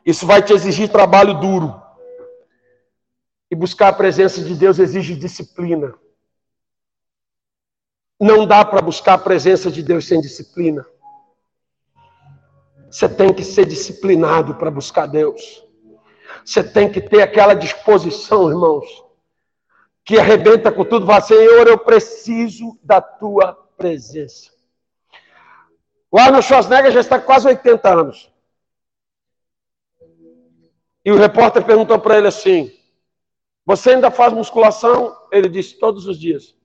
Isso 0.04 0.24
vai 0.24 0.40
te 0.40 0.52
exigir 0.52 0.88
trabalho 0.88 1.34
duro. 1.34 1.82
E 3.50 3.56
buscar 3.56 3.88
a 3.88 3.92
presença 3.92 4.40
de 4.40 4.54
Deus 4.54 4.78
exige 4.78 5.16
disciplina. 5.16 5.92
Não 8.20 8.46
dá 8.46 8.64
para 8.64 8.80
buscar 8.80 9.14
a 9.14 9.18
presença 9.18 9.72
de 9.72 9.82
Deus 9.82 10.06
sem 10.06 10.20
disciplina. 10.20 10.86
Você 12.88 13.08
tem 13.08 13.34
que 13.34 13.42
ser 13.42 13.66
disciplinado 13.66 14.54
para 14.54 14.70
buscar 14.70 15.06
Deus. 15.06 15.64
Você 16.44 16.62
tem 16.62 16.90
que 16.90 17.00
ter 17.00 17.22
aquela 17.22 17.54
disposição, 17.54 18.48
irmãos, 18.48 18.86
que 20.04 20.16
arrebenta 20.16 20.70
com 20.70 20.84
tudo. 20.84 21.04
Fala, 21.04 21.20
Senhor, 21.20 21.66
eu 21.66 21.76
preciso 21.76 22.78
da 22.84 23.00
tua 23.00 23.52
presença. 23.76 24.55
O 26.10 26.18
Arnold 26.18 26.44
Schwarzenegger 26.44 26.92
já 26.92 27.00
está 27.00 27.18
com 27.18 27.26
quase 27.26 27.48
80 27.48 27.88
anos. 27.88 28.32
E 31.04 31.12
o 31.12 31.16
repórter 31.16 31.64
perguntou 31.64 31.98
para 31.98 32.18
ele 32.18 32.28
assim: 32.28 32.72
Você 33.64 33.90
ainda 33.90 34.10
faz 34.10 34.32
musculação? 34.32 35.16
Ele 35.30 35.48
disse: 35.48 35.78
Todos 35.78 36.06
os 36.06 36.18
dias. 36.18 36.56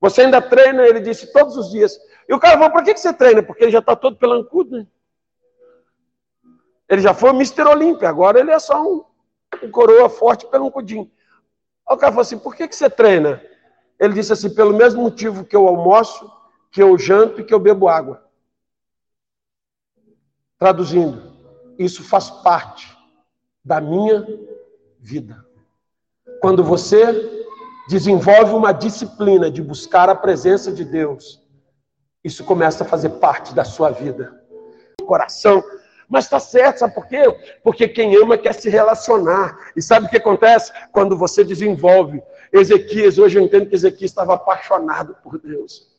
Você 0.00 0.22
ainda 0.22 0.42
treina? 0.42 0.86
Ele 0.86 1.00
disse: 1.00 1.32
Todos 1.32 1.56
os 1.56 1.70
dias. 1.70 1.98
E 2.28 2.34
o 2.34 2.38
cara 2.38 2.58
falou: 2.58 2.72
Por 2.72 2.84
que 2.84 2.96
você 2.96 3.12
treina? 3.12 3.42
Porque 3.42 3.64
ele 3.64 3.70
já 3.70 3.78
está 3.78 3.96
todo 3.96 4.16
pelancudo, 4.16 4.78
né? 4.78 4.86
Ele 6.88 7.00
já 7.00 7.14
foi 7.14 7.30
o 7.30 7.34
Mr. 7.34 7.62
Olímpia, 7.62 8.08
agora 8.08 8.38
ele 8.38 8.50
é 8.50 8.58
só 8.58 8.82
um, 8.82 9.04
um 9.62 9.70
coroa 9.70 10.10
forte 10.10 10.46
pelancudinho. 10.46 11.10
Aí 11.88 11.94
o 11.94 11.98
cara 11.98 12.12
falou 12.12 12.22
assim: 12.22 12.38
Por 12.38 12.54
que 12.54 12.70
você 12.70 12.90
treina? 12.90 13.42
Ele 13.98 14.14
disse 14.14 14.32
assim: 14.32 14.54
Pelo 14.54 14.76
mesmo 14.76 15.02
motivo 15.02 15.44
que 15.44 15.56
eu 15.56 15.66
almoço, 15.66 16.30
que 16.70 16.82
eu 16.82 16.98
janto 16.98 17.40
e 17.40 17.44
que 17.44 17.54
eu 17.54 17.58
bebo 17.60 17.88
água. 17.88 18.22
Traduzindo, 20.62 21.20
isso 21.76 22.04
faz 22.04 22.30
parte 22.30 22.96
da 23.64 23.80
minha 23.80 24.24
vida. 25.00 25.44
Quando 26.40 26.62
você 26.62 27.04
desenvolve 27.88 28.54
uma 28.54 28.70
disciplina 28.70 29.50
de 29.50 29.60
buscar 29.60 30.08
a 30.08 30.14
presença 30.14 30.70
de 30.70 30.84
Deus, 30.84 31.42
isso 32.22 32.44
começa 32.44 32.84
a 32.84 32.86
fazer 32.86 33.08
parte 33.08 33.52
da 33.52 33.64
sua 33.64 33.90
vida. 33.90 34.40
Coração. 35.04 35.64
Mas 36.08 36.26
está 36.26 36.38
certo, 36.38 36.78
sabe 36.78 36.94
por 36.94 37.08
quê? 37.08 37.24
Porque 37.64 37.88
quem 37.88 38.14
ama 38.14 38.38
quer 38.38 38.54
se 38.54 38.70
relacionar. 38.70 39.72
E 39.74 39.82
sabe 39.82 40.06
o 40.06 40.08
que 40.08 40.18
acontece? 40.18 40.72
Quando 40.92 41.18
você 41.18 41.42
desenvolve. 41.42 42.22
Ezequias, 42.52 43.18
hoje 43.18 43.36
eu 43.36 43.42
entendo 43.42 43.66
que 43.68 43.74
Ezequias 43.74 44.12
estava 44.12 44.34
apaixonado 44.34 45.16
por 45.24 45.40
Deus. 45.40 45.91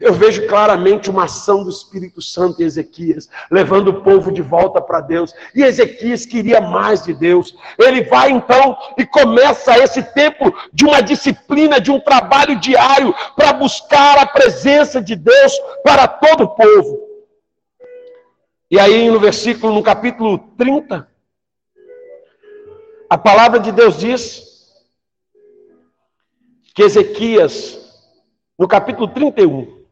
Eu 0.00 0.12
vejo 0.12 0.46
claramente 0.46 1.10
uma 1.10 1.24
ação 1.24 1.62
do 1.64 1.70
Espírito 1.70 2.20
Santo 2.20 2.60
em 2.60 2.64
Ezequias, 2.64 3.28
levando 3.50 3.88
o 3.88 4.02
povo 4.02 4.32
de 4.32 4.42
volta 4.42 4.80
para 4.80 5.00
Deus. 5.00 5.34
E 5.54 5.62
Ezequias 5.62 6.26
queria 6.26 6.60
mais 6.60 7.04
de 7.04 7.12
Deus. 7.12 7.56
Ele 7.78 8.02
vai 8.04 8.30
então 8.30 8.76
e 8.98 9.06
começa 9.06 9.78
esse 9.78 10.02
tempo 10.02 10.52
de 10.72 10.84
uma 10.84 11.00
disciplina, 11.00 11.80
de 11.80 11.90
um 11.90 12.00
trabalho 12.00 12.58
diário 12.58 13.14
para 13.36 13.52
buscar 13.52 14.18
a 14.18 14.26
presença 14.26 15.00
de 15.00 15.14
Deus 15.16 15.52
para 15.82 16.08
todo 16.08 16.44
o 16.44 16.48
povo. 16.48 17.00
E 18.70 18.78
aí 18.78 19.08
no 19.08 19.20
versículo, 19.20 19.72
no 19.72 19.82
capítulo 19.82 20.38
30, 20.56 21.06
a 23.08 23.18
palavra 23.18 23.60
de 23.60 23.70
Deus 23.70 23.98
diz 23.98 24.42
que 26.74 26.82
Ezequias, 26.82 27.83
no 28.58 28.68
capítulo 28.68 29.08
31, 29.08 29.84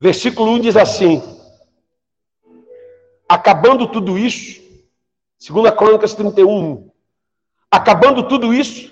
Versículo 0.00 0.52
1 0.52 0.60
diz 0.60 0.76
assim: 0.78 1.22
Acabando 3.28 3.86
tudo 3.86 4.16
isso, 4.16 4.62
segundo 5.38 5.70
Crônicas 5.76 6.14
31, 6.14 6.90
acabando 7.70 8.26
tudo 8.26 8.54
isso, 8.54 8.90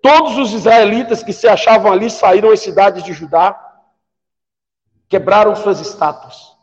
todos 0.00 0.38
os 0.38 0.52
israelitas 0.52 1.24
que 1.24 1.32
se 1.32 1.48
achavam 1.48 1.90
ali 1.90 2.08
saíram 2.08 2.52
às 2.52 2.60
cidades 2.60 3.02
de 3.02 3.12
Judá, 3.12 3.58
quebraram 5.08 5.56
suas 5.56 5.80
estátuas, 5.80 6.56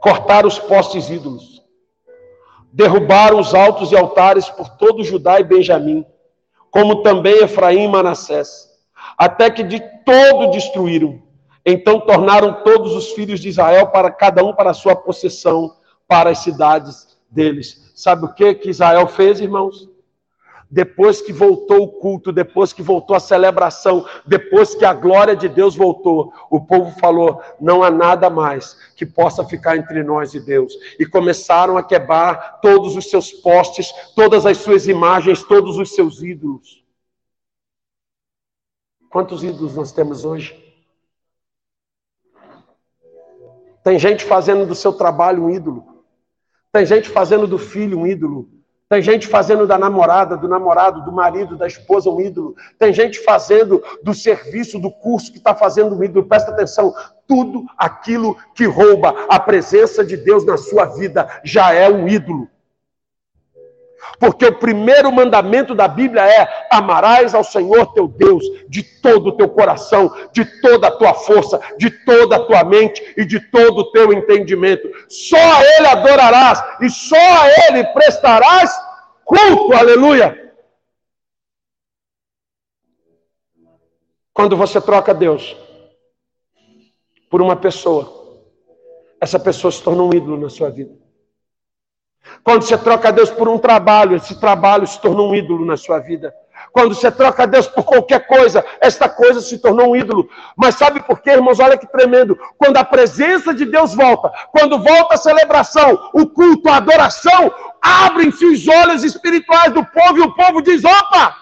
cortaram 0.00 0.46
os 0.46 0.60
postes 0.60 1.10
ídolos, 1.10 1.60
derrubaram 2.72 3.40
os 3.40 3.52
altos 3.52 3.90
e 3.90 3.96
altares 3.96 4.48
por 4.48 4.68
todo 4.76 5.02
Judá 5.02 5.40
e 5.40 5.44
Benjamim, 5.44 6.06
como 6.70 7.02
também 7.02 7.42
Efraim 7.42 7.84
e 7.84 7.88
Manassés, 7.88 8.68
até 9.16 9.50
que 9.50 9.62
de 9.62 9.80
todo 10.04 10.50
destruíram 10.50 11.28
então 11.70 12.00
tornaram 12.00 12.62
todos 12.64 12.94
os 12.94 13.12
filhos 13.12 13.40
de 13.40 13.50
Israel 13.50 13.88
para 13.88 14.10
cada 14.10 14.42
um 14.42 14.54
para 14.54 14.70
a 14.70 14.74
sua 14.74 14.96
possessão, 14.96 15.76
para 16.06 16.30
as 16.30 16.38
cidades 16.38 17.18
deles. 17.30 17.92
Sabe 17.94 18.24
o 18.24 18.32
que 18.32 18.54
que 18.54 18.70
Israel 18.70 19.06
fez, 19.06 19.38
irmãos? 19.38 19.86
Depois 20.70 21.22
que 21.22 21.32
voltou 21.32 21.82
o 21.84 21.88
culto, 21.88 22.30
depois 22.30 22.74
que 22.74 22.82
voltou 22.82 23.16
a 23.16 23.20
celebração, 23.20 24.06
depois 24.26 24.74
que 24.74 24.84
a 24.84 24.92
glória 24.92 25.34
de 25.34 25.48
Deus 25.48 25.74
voltou, 25.74 26.32
o 26.50 26.60
povo 26.60 26.90
falou: 27.00 27.40
não 27.58 27.82
há 27.82 27.90
nada 27.90 28.28
mais 28.28 28.74
que 28.94 29.06
possa 29.06 29.42
ficar 29.44 29.78
entre 29.78 30.02
nós 30.02 30.34
e 30.34 30.40
Deus. 30.40 30.74
E 30.98 31.06
começaram 31.06 31.78
a 31.78 31.82
quebrar 31.82 32.60
todos 32.60 32.96
os 32.96 33.08
seus 33.08 33.32
postes, 33.32 33.90
todas 34.14 34.44
as 34.44 34.58
suas 34.58 34.86
imagens, 34.86 35.42
todos 35.42 35.78
os 35.78 35.94
seus 35.94 36.22
ídolos. 36.22 36.84
Quantos 39.08 39.42
ídolos 39.42 39.74
nós 39.74 39.90
temos 39.90 40.26
hoje? 40.26 40.68
Tem 43.82 43.98
gente 43.98 44.22
fazendo 44.22 44.66
do 44.66 44.74
seu 44.74 44.92
trabalho 44.92 45.44
um 45.44 45.50
ídolo. 45.50 46.04
Tem 46.70 46.84
gente 46.84 47.08
fazendo 47.08 47.46
do 47.46 47.58
filho 47.58 48.00
um 48.00 48.06
ídolo. 48.06 48.57
Tem 48.88 49.02
gente 49.02 49.26
fazendo 49.26 49.66
da 49.66 49.76
namorada, 49.76 50.34
do 50.34 50.48
namorado, 50.48 51.04
do 51.04 51.12
marido, 51.12 51.58
da 51.58 51.66
esposa 51.66 52.08
um 52.08 52.20
ídolo. 52.20 52.56
Tem 52.78 52.90
gente 52.90 53.22
fazendo 53.22 53.82
do 54.02 54.14
serviço, 54.14 54.78
do 54.78 54.90
curso 54.90 55.30
que 55.30 55.36
está 55.36 55.54
fazendo 55.54 55.94
um 55.94 56.02
ídolo. 56.02 56.26
Presta 56.26 56.52
atenção, 56.52 56.94
tudo 57.26 57.66
aquilo 57.76 58.34
que 58.54 58.64
rouba 58.64 59.14
a 59.28 59.38
presença 59.38 60.02
de 60.02 60.16
Deus 60.16 60.44
na 60.46 60.56
sua 60.56 60.86
vida 60.86 61.28
já 61.44 61.74
é 61.74 61.86
um 61.90 62.08
ídolo. 62.08 62.48
Porque 64.18 64.46
o 64.46 64.58
primeiro 64.58 65.12
mandamento 65.12 65.74
da 65.74 65.88
Bíblia 65.88 66.24
é: 66.24 66.66
amarás 66.70 67.34
ao 67.34 67.44
Senhor 67.44 67.92
teu 67.92 68.08
Deus 68.08 68.44
de 68.68 68.82
todo 68.82 69.28
o 69.28 69.36
teu 69.36 69.48
coração, 69.48 70.14
de 70.32 70.44
toda 70.60 70.88
a 70.88 70.90
tua 70.90 71.14
força, 71.14 71.60
de 71.78 71.90
toda 72.04 72.36
a 72.36 72.44
tua 72.44 72.64
mente 72.64 73.14
e 73.16 73.24
de 73.24 73.40
todo 73.50 73.78
o 73.80 73.90
teu 73.90 74.12
entendimento. 74.12 74.88
Só 75.08 75.36
a 75.36 75.62
Ele 75.62 75.86
adorarás 75.86 76.62
e 76.80 76.90
só 76.90 77.16
a 77.16 77.48
Ele 77.68 77.84
prestarás 77.92 78.70
culto. 79.24 79.74
Aleluia. 79.74 80.48
Quando 84.32 84.56
você 84.56 84.80
troca 84.80 85.12
Deus 85.12 85.56
por 87.28 87.42
uma 87.42 87.56
pessoa, 87.56 88.38
essa 89.20 89.38
pessoa 89.38 89.72
se 89.72 89.82
torna 89.82 90.02
um 90.02 90.14
ídolo 90.14 90.38
na 90.38 90.48
sua 90.48 90.70
vida. 90.70 91.07
Quando 92.44 92.62
você 92.62 92.78
troca 92.78 93.12
Deus 93.12 93.30
por 93.30 93.48
um 93.48 93.58
trabalho, 93.58 94.16
esse 94.16 94.38
trabalho 94.38 94.86
se 94.86 95.00
tornou 95.00 95.30
um 95.30 95.34
ídolo 95.34 95.64
na 95.64 95.76
sua 95.76 95.98
vida. 95.98 96.34
Quando 96.72 96.94
você 96.94 97.10
troca 97.10 97.46
Deus 97.46 97.66
por 97.66 97.84
qualquer 97.84 98.26
coisa, 98.26 98.64
esta 98.80 99.08
coisa 99.08 99.40
se 99.40 99.58
tornou 99.58 99.90
um 99.90 99.96
ídolo. 99.96 100.28
Mas 100.56 100.74
sabe 100.74 101.00
por 101.00 101.20
quê, 101.20 101.30
irmãos? 101.30 101.60
Olha 101.60 101.78
que 101.78 101.86
tremendo. 101.86 102.38
Quando 102.56 102.76
a 102.76 102.84
presença 102.84 103.54
de 103.54 103.64
Deus 103.64 103.94
volta, 103.94 104.30
quando 104.52 104.78
volta 104.78 105.14
a 105.14 105.18
celebração, 105.18 106.10
o 106.12 106.26
culto, 106.26 106.68
a 106.68 106.76
adoração, 106.76 107.52
abrem-se 107.80 108.44
os 108.44 108.68
olhos 108.68 109.04
espirituais 109.04 109.72
do 109.72 109.84
povo 109.84 110.18
e 110.18 110.22
o 110.22 110.34
povo 110.34 110.62
diz: 110.62 110.84
opa! 110.84 111.36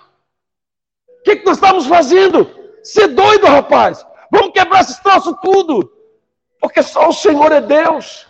O 1.09 1.23
que, 1.25 1.37
que 1.37 1.47
nós 1.47 1.57
estamos 1.57 1.87
fazendo? 1.87 2.49
Ser 2.83 3.09
doido, 3.09 3.47
rapaz! 3.47 4.07
Vamos 4.31 4.53
quebrar 4.53 4.81
esses 4.81 4.99
troços 4.99 5.35
tudo! 5.43 5.91
Porque 6.61 6.83
só 6.83 7.09
o 7.09 7.13
Senhor 7.13 7.53
é 7.53 7.61
Deus. 7.61 8.27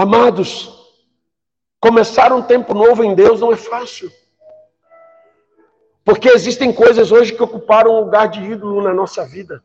Amados, 0.00 0.72
começar 1.80 2.32
um 2.32 2.40
tempo 2.40 2.72
novo 2.72 3.02
em 3.02 3.16
Deus 3.16 3.40
não 3.40 3.52
é 3.52 3.56
fácil. 3.56 4.08
Porque 6.04 6.28
existem 6.28 6.72
coisas 6.72 7.10
hoje 7.10 7.32
que 7.32 7.42
ocuparam 7.42 7.96
um 7.96 8.04
lugar 8.04 8.28
de 8.28 8.40
ídolo 8.40 8.80
na 8.80 8.94
nossa 8.94 9.26
vida. 9.26 9.60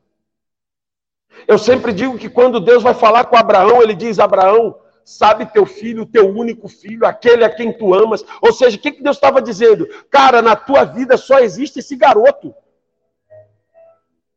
Eu 1.48 1.60
sempre 1.60 1.94
digo 1.94 2.18
que 2.18 2.30
quando 2.30 2.60
Deus 2.60 2.82
vai 2.82 2.96
falar 2.96 3.26
com 3.26 3.38
Abraão, 3.38 3.84
ele 3.84 3.94
diz: 3.94 4.18
Abraão, 4.18 4.76
sabe 5.06 5.46
teu 5.46 5.68
filho, 5.68 6.04
teu 6.04 6.28
único 6.28 6.68
filho, 6.68 7.06
aquele 7.06 7.46
a 7.46 7.50
quem 7.56 7.72
tu 7.72 7.94
amas. 7.94 8.26
Ou 8.42 8.52
seja, 8.52 8.76
o 8.76 8.80
que, 8.80 9.04
Deus 9.04 9.18
estava 9.18 9.40
dizendo? 9.40 9.88
Cara, 10.10 10.42
na 10.42 10.56
tua 10.56 10.84
vida 10.84 11.16
só 11.16 11.42
existe 11.42 11.78
esse 11.78 11.96
garoto. 11.96 12.56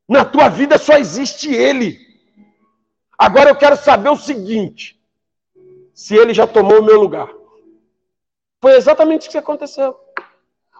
Na 0.06 0.26
tua 0.26 0.50
vida 0.50 0.76
só 0.76 0.98
existe 0.98 1.50
ele. 1.50 1.98
Agora 3.16 3.48
eu 3.48 3.56
quero 3.56 3.78
saber 3.78 4.10
o 4.10 4.16
seguinte: 4.16 4.95
se 5.96 6.14
ele 6.14 6.34
já 6.34 6.46
tomou 6.46 6.80
o 6.80 6.84
meu 6.84 7.00
lugar. 7.00 7.26
Foi 8.60 8.72
exatamente 8.72 9.22
isso 9.22 9.30
que 9.30 9.38
aconteceu. 9.38 9.98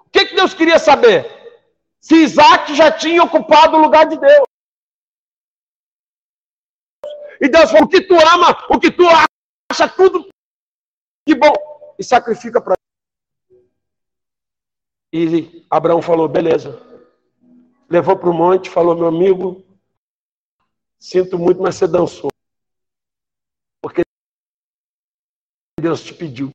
O 0.05 0.11
que, 0.11 0.27
que 0.27 0.37
Deus 0.37 0.53
queria 0.53 0.79
saber? 0.79 1.25
Se 1.99 2.17
Isaac 2.17 2.75
já 2.75 2.93
tinha 2.93 3.25
ocupado 3.25 3.79
o 3.79 3.81
lugar 3.81 4.07
de 4.07 4.19
Deus. 4.19 4.47
E 7.41 7.49
Deus 7.49 7.71
falou: 7.71 7.87
o 7.87 7.89
que 7.89 8.03
tu 8.03 8.15
ama, 8.15 8.67
o 8.69 8.79
que 8.79 8.91
tu 8.91 9.05
acha, 9.73 9.89
tudo 9.89 10.29
que 11.27 11.35
bom, 11.35 11.55
e 11.99 12.05
sacrifica 12.05 12.61
para 12.61 12.75
E 15.11 15.67
Abraão 15.71 16.03
falou: 16.03 16.29
beleza. 16.29 16.79
Levou 17.89 18.19
para 18.19 18.29
o 18.29 18.35
monte, 18.35 18.69
falou: 18.69 18.95
meu 18.95 19.07
amigo, 19.07 19.65
sinto 20.99 21.39
muito, 21.39 21.63
mas 21.63 21.77
você 21.77 21.87
dançou. 21.89 22.36
Deus 25.79 26.03
te 26.03 26.15
pediu. 26.15 26.51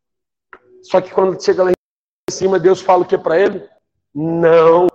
Só 0.81 0.99
que 0.99 1.12
quando 1.12 1.39
chega 1.39 1.63
lá 1.63 1.69
em 1.69 2.31
cima, 2.31 2.60
Deus 2.60 2.81
fala 2.81 3.03
o 3.03 3.07
que 3.07 3.17
para 3.17 3.39
ele? 3.39 3.69
Não, 4.13 4.88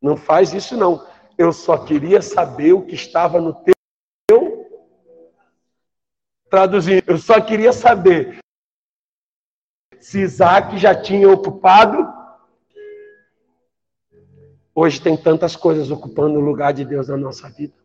não 0.00 0.16
faz 0.16 0.54
isso 0.54 0.76
não. 0.76 1.04
Eu 1.36 1.52
só 1.52 1.84
queria 1.84 2.22
saber 2.22 2.72
o 2.72 2.86
que 2.86 2.94
estava 2.94 3.40
no 3.40 3.52
teu. 3.64 3.74
Traduzindo, 6.48 7.02
eu 7.08 7.18
só 7.18 7.40
queria 7.40 7.72
saber 7.72 8.38
se 9.98 10.20
Isaac 10.20 10.78
já 10.78 10.94
tinha 10.94 11.28
ocupado. 11.28 12.08
Hoje 14.72 15.00
tem 15.00 15.16
tantas 15.16 15.56
coisas 15.56 15.90
ocupando 15.90 16.38
o 16.38 16.42
lugar 16.42 16.72
de 16.72 16.84
Deus 16.84 17.08
na 17.08 17.16
nossa 17.16 17.50
vida. 17.50 17.79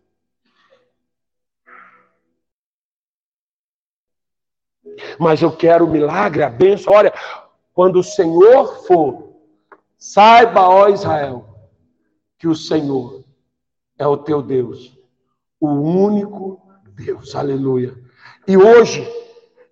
Mas 5.20 5.42
eu 5.42 5.52
quero 5.52 5.86
o 5.86 5.90
milagre, 5.90 6.44
a 6.44 6.50
bênção. 6.50 6.94
Olha, 6.94 7.14
quando 7.74 8.00
o 8.00 8.04
Senhor 8.04 8.86
for, 8.86 9.36
saiba, 9.98 10.68
ó 10.68 10.88
Israel, 10.88 11.46
que 12.38 12.48
o 12.48 12.56
Senhor 12.56 13.24
é 13.98 14.06
o 14.08 14.18
teu 14.18 14.42
Deus, 14.42 14.98
o 15.60 15.68
único 15.68 16.62
Deus. 16.90 17.36
Aleluia. 17.36 17.94
E 18.48 18.56
hoje, 18.58 19.08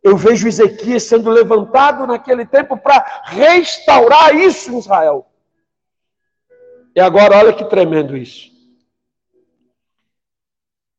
eu 0.01 0.17
vejo 0.17 0.47
Ezequias 0.47 1.03
sendo 1.03 1.29
levantado 1.29 2.05
naquele 2.05 2.45
tempo 2.45 2.75
para 2.75 3.23
restaurar 3.25 4.35
isso 4.35 4.71
em 4.71 4.79
Israel. 4.79 5.25
E 6.95 6.99
agora, 6.99 7.37
olha 7.37 7.53
que 7.53 7.63
tremendo 7.65 8.15
isso. 8.15 8.51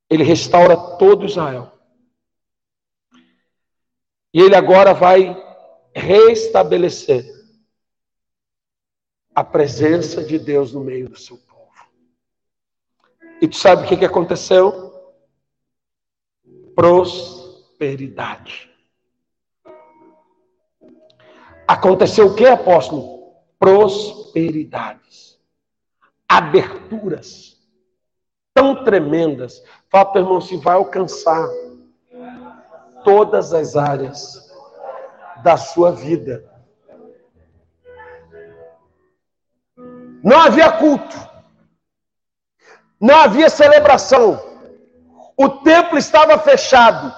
Ele 0.09 0.25
restaura 0.25 0.77
todo 0.77 1.27
Israel. 1.27 1.74
E 4.35 4.41
ele 4.41 4.57
agora 4.57 4.93
vai 4.93 5.41
restabelecer 5.95 7.25
a 9.33 9.45
presença 9.45 10.25
de 10.25 10.41
Deus 10.41 10.73
no 10.73 10.81
meio 10.81 11.09
do 11.09 11.17
seu 11.17 11.37
povo. 11.39 11.71
E 13.41 13.47
tu 13.47 13.57
sabe 13.57 13.85
o 13.85 13.89
que, 13.89 13.97
que 13.97 14.05
aconteceu? 14.05 14.93
Prosperidade. 16.75 18.69
Aconteceu 21.69 22.27
o 22.27 22.35
que, 22.35 22.45
apóstolo? 22.45 23.37
Prosperidades. 23.57 25.39
Aberturas 26.29 27.55
tão 28.53 28.85
tremendas. 28.85 29.63
Fala 29.89 30.07
para 30.07 30.21
irmão, 30.23 30.41
se 30.41 30.57
vai 30.57 30.75
alcançar 30.75 31.49
todas 33.05 33.53
as 33.53 33.77
áreas 33.77 34.53
da 35.43 35.57
sua 35.57 35.93
vida. 35.93 36.45
Não 40.23 40.41
havia 40.41 40.73
culto, 40.73 41.17
não 42.99 43.15
havia 43.15 43.51
celebração, 43.51 44.43
o 45.37 45.49
templo 45.49 45.99
estava 45.99 46.39
fechado, 46.39 47.15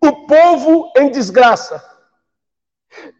o 0.00 0.26
povo 0.26 0.90
em 0.96 1.10
desgraça. 1.10 1.92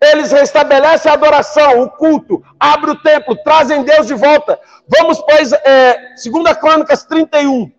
Eles 0.01 0.33
restabelecem 0.33 1.11
a 1.11 1.15
adoração, 1.15 1.83
o 1.83 1.91
culto, 1.91 2.43
abrem 2.59 2.95
o 2.95 3.03
templo, 3.03 3.37
trazem 3.43 3.85
Deus 3.85 4.07
de 4.07 4.15
volta. 4.15 4.59
Vamos, 4.87 5.19
pois, 5.21 5.53
é, 5.53 6.15
2 6.15 6.57
Crônicas 6.59 7.05
31. 7.05 7.73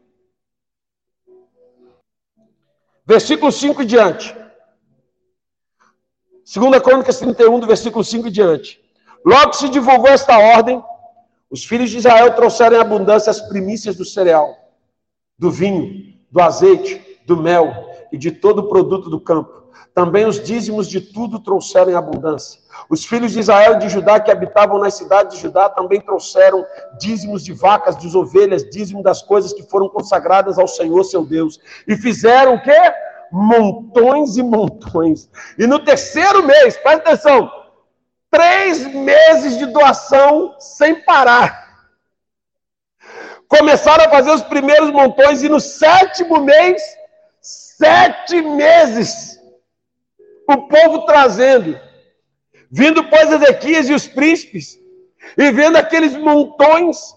Versículo 3.05 3.51
5 3.51 3.81
e 3.81 3.85
diante. 3.85 4.35
2 6.45 6.81
Crônicas 6.81 7.19
31, 7.19 7.59
do 7.59 7.67
versículo 7.67 8.03
5 8.03 8.27
e 8.27 8.31
diante. 8.31 8.81
Logo 9.25 9.53
se 9.53 9.69
divulgou 9.69 10.09
esta 10.09 10.37
ordem, 10.37 10.83
os 11.49 11.63
filhos 11.63 11.89
de 11.89 11.97
Israel 11.97 12.33
trouxeram 12.35 12.77
em 12.77 12.79
abundância 12.79 13.29
as 13.29 13.39
primícias 13.41 13.95
do 13.95 14.03
cereal, 14.03 14.57
do 15.37 15.49
vinho, 15.51 16.13
do 16.31 16.41
azeite, 16.41 17.21
do 17.25 17.37
mel 17.37 17.92
e 18.13 18.17
de 18.17 18.31
todo 18.31 18.59
o 18.59 18.69
produto 18.69 19.09
do 19.09 19.19
campo. 19.19 19.63
Também 19.93 20.25
os 20.25 20.41
dízimos 20.41 20.87
de 20.87 21.01
tudo 21.01 21.39
trouxeram 21.39 21.91
em 21.91 21.95
abundância. 21.95 22.61
Os 22.89 23.05
filhos 23.05 23.31
de 23.31 23.39
Israel 23.39 23.73
e 23.73 23.79
de 23.79 23.89
Judá 23.89 24.19
que 24.19 24.31
habitavam 24.31 24.79
nas 24.79 24.93
cidades 24.93 25.35
de 25.35 25.41
Judá 25.41 25.67
também 25.67 25.99
trouxeram 25.99 26.65
dízimos 26.99 27.43
de 27.43 27.53
vacas, 27.53 27.97
de 27.97 28.15
ovelhas, 28.15 28.69
dízimo 28.69 29.01
das 29.01 29.21
coisas 29.21 29.51
que 29.51 29.63
foram 29.63 29.89
consagradas 29.89 30.57
ao 30.57 30.67
Senhor 30.67 31.03
seu 31.03 31.25
Deus. 31.25 31.59
E 31.87 31.95
fizeram 31.95 32.55
o 32.55 32.61
quê? 32.61 32.79
Montões 33.31 34.37
e 34.37 34.43
montões. 34.43 35.29
E 35.57 35.65
no 35.65 35.79
terceiro 35.79 36.43
mês, 36.43 36.77
presta 36.77 37.09
atenção, 37.09 37.51
três 38.29 38.85
meses 38.93 39.57
de 39.57 39.65
doação 39.67 40.55
sem 40.59 41.03
parar. 41.03 41.63
Começaram 43.47 44.05
a 44.05 44.09
fazer 44.09 44.31
os 44.31 44.41
primeiros 44.41 44.89
montões 44.91 45.43
e 45.43 45.49
no 45.49 45.59
sétimo 45.59 46.41
mês, 46.41 46.81
sete 47.83 48.41
meses, 48.41 49.39
o 50.47 50.67
povo 50.67 51.05
trazendo 51.05 51.79
Vindo, 52.75 53.03
pois, 53.03 53.31
Ezequias 53.31 53.87
e 53.87 53.93
os 53.93 54.07
príncipes, 54.07 54.79
e 55.37 55.51
vendo 55.51 55.75
aqueles 55.75 56.17
montões, 56.17 57.15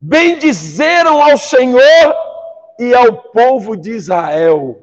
bendizeram 0.00 1.22
ao 1.22 1.36
Senhor 1.36 2.14
e 2.78 2.94
ao 2.94 3.24
povo 3.30 3.76
de 3.76 3.90
Israel. 3.90 4.82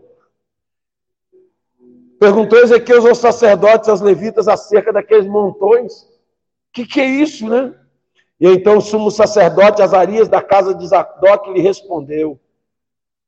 Perguntou 2.20 2.60
Ezequiel 2.60 3.08
aos 3.08 3.18
sacerdotes, 3.18 3.90
aos 3.90 4.02
levitas, 4.02 4.48
acerca 4.48 4.94
daqueles 4.94 5.26
montões. 5.26 6.04
O 6.04 6.74
que, 6.74 6.86
que 6.86 7.02
é 7.02 7.06
isso, 7.08 7.50
né? 7.50 7.74
E 8.40 8.48
então 8.48 8.78
o 8.78 8.82
sumo 8.82 9.10
sacerdote 9.10 9.82
Azarias, 9.82 10.30
da 10.30 10.44
casa 10.44 10.76
de 10.76 10.88
Zadok, 10.88 11.52
lhe 11.54 11.60
respondeu: 11.60 12.40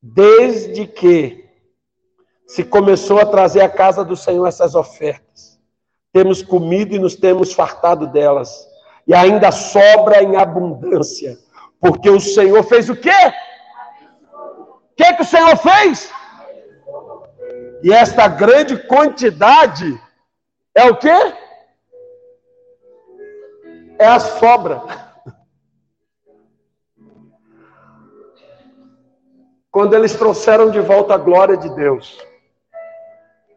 Desde 0.02 0.88
que 0.88 1.50
se 2.48 2.64
começou 2.64 3.20
a 3.20 3.26
trazer 3.26 3.62
à 3.62 3.70
casa 3.70 4.04
do 4.04 4.16
Senhor 4.16 4.48
essas 4.48 4.74
ofertas, 4.74 5.60
temos 6.14 6.42
comido 6.42 6.96
e 6.96 7.00
nos 7.00 7.16
temos 7.16 7.54
fartado 7.54 8.08
delas, 8.08 8.68
e 9.06 9.14
ainda 9.14 9.52
sobra 9.52 10.24
em 10.24 10.36
abundância, 10.36 11.38
porque 11.80 12.10
o 12.10 12.20
Senhor 12.20 12.64
fez 12.64 12.90
o 12.90 12.96
quê? 12.96 13.10
O 14.34 14.96
que, 14.96 15.14
que 15.14 15.22
o 15.22 15.26
Senhor 15.26 15.56
fez? 15.58 16.12
E 17.84 17.94
esta 17.94 18.28
grande 18.28 18.78
quantidade 18.88 20.00
é 20.76 20.86
o 20.86 20.96
quê? 20.96 21.34
É 24.00 24.08
a 24.08 24.20
sobra. 24.20 25.09
Quando 29.72 29.96
eles 29.96 30.16
trouxeram 30.16 30.72
de 30.72 30.80
volta 30.80 31.14
a 31.14 31.18
glória 31.18 31.56
de 31.56 31.70
Deus, 31.76 32.18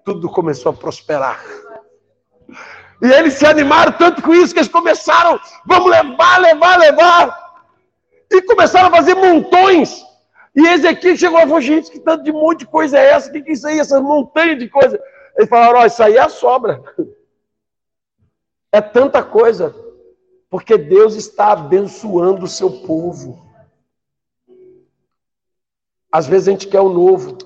tudo 0.04 0.30
começou 0.30 0.70
a 0.70 0.74
prosperar. 0.74 1.42
E 3.02 3.10
eles 3.10 3.34
se 3.34 3.46
animaram 3.46 3.92
tanto 3.92 4.22
com 4.22 4.32
isso 4.32 4.52
que 4.52 4.60
eles 4.60 4.70
começaram, 4.70 5.40
vamos 5.66 5.90
levar, 5.90 6.38
levar, 6.38 6.78
levar. 6.78 7.42
E 8.30 8.42
começaram 8.42 8.88
a 8.88 8.90
fazer 8.90 9.14
montões. 9.14 10.02
E 10.54 10.66
Ezequiel 10.68 11.16
chegou 11.16 11.38
e 11.38 11.42
falou, 11.42 11.60
gente, 11.60 11.90
que 11.90 11.98
tanto 11.98 12.22
de 12.24 12.32
monte 12.32 12.60
de 12.60 12.66
coisa 12.66 12.98
é 12.98 13.10
essa? 13.10 13.28
O 13.28 13.32
que, 13.32 13.38
é 13.38 13.52
isso 13.52 13.66
aí? 13.66 13.78
Essa 13.78 14.00
montanha 14.00 14.54
de 14.54 14.68
coisa. 14.68 15.00
Eles 15.36 15.48
falaram, 15.48 15.80
ó, 15.80 15.86
isso 15.86 16.02
aí 16.02 16.16
é 16.16 16.20
a 16.20 16.28
sobra. 16.28 16.82
É 18.70 18.80
tanta 18.80 19.22
coisa. 19.22 19.74
Porque 20.50 20.76
Deus 20.76 21.14
está 21.14 21.52
abençoando 21.52 22.44
o 22.44 22.48
seu 22.48 22.70
povo. 22.70 23.51
Às 26.12 26.26
vezes 26.26 26.46
a 26.46 26.50
gente 26.52 26.68
quer 26.68 26.80
o 26.80 26.90
novo. 26.90 27.38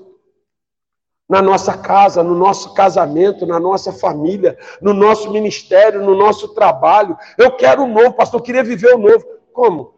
Na 1.28 1.40
nossa 1.40 1.76
casa, 1.76 2.22
no 2.22 2.34
nosso 2.34 2.74
casamento, 2.74 3.46
na 3.46 3.58
nossa 3.58 3.92
família, 3.92 4.58
no 4.82 4.92
nosso 4.92 5.30
ministério, 5.30 6.04
no 6.04 6.14
nosso 6.14 6.48
trabalho. 6.54 7.16
Eu 7.38 7.56
quero 7.56 7.84
o 7.84 7.88
novo, 7.88 8.12
pastor, 8.12 8.40
eu 8.40 8.44
queria 8.44 8.62
viver 8.62 8.94
o 8.94 8.98
novo. 8.98 9.24
Como? 9.52 9.96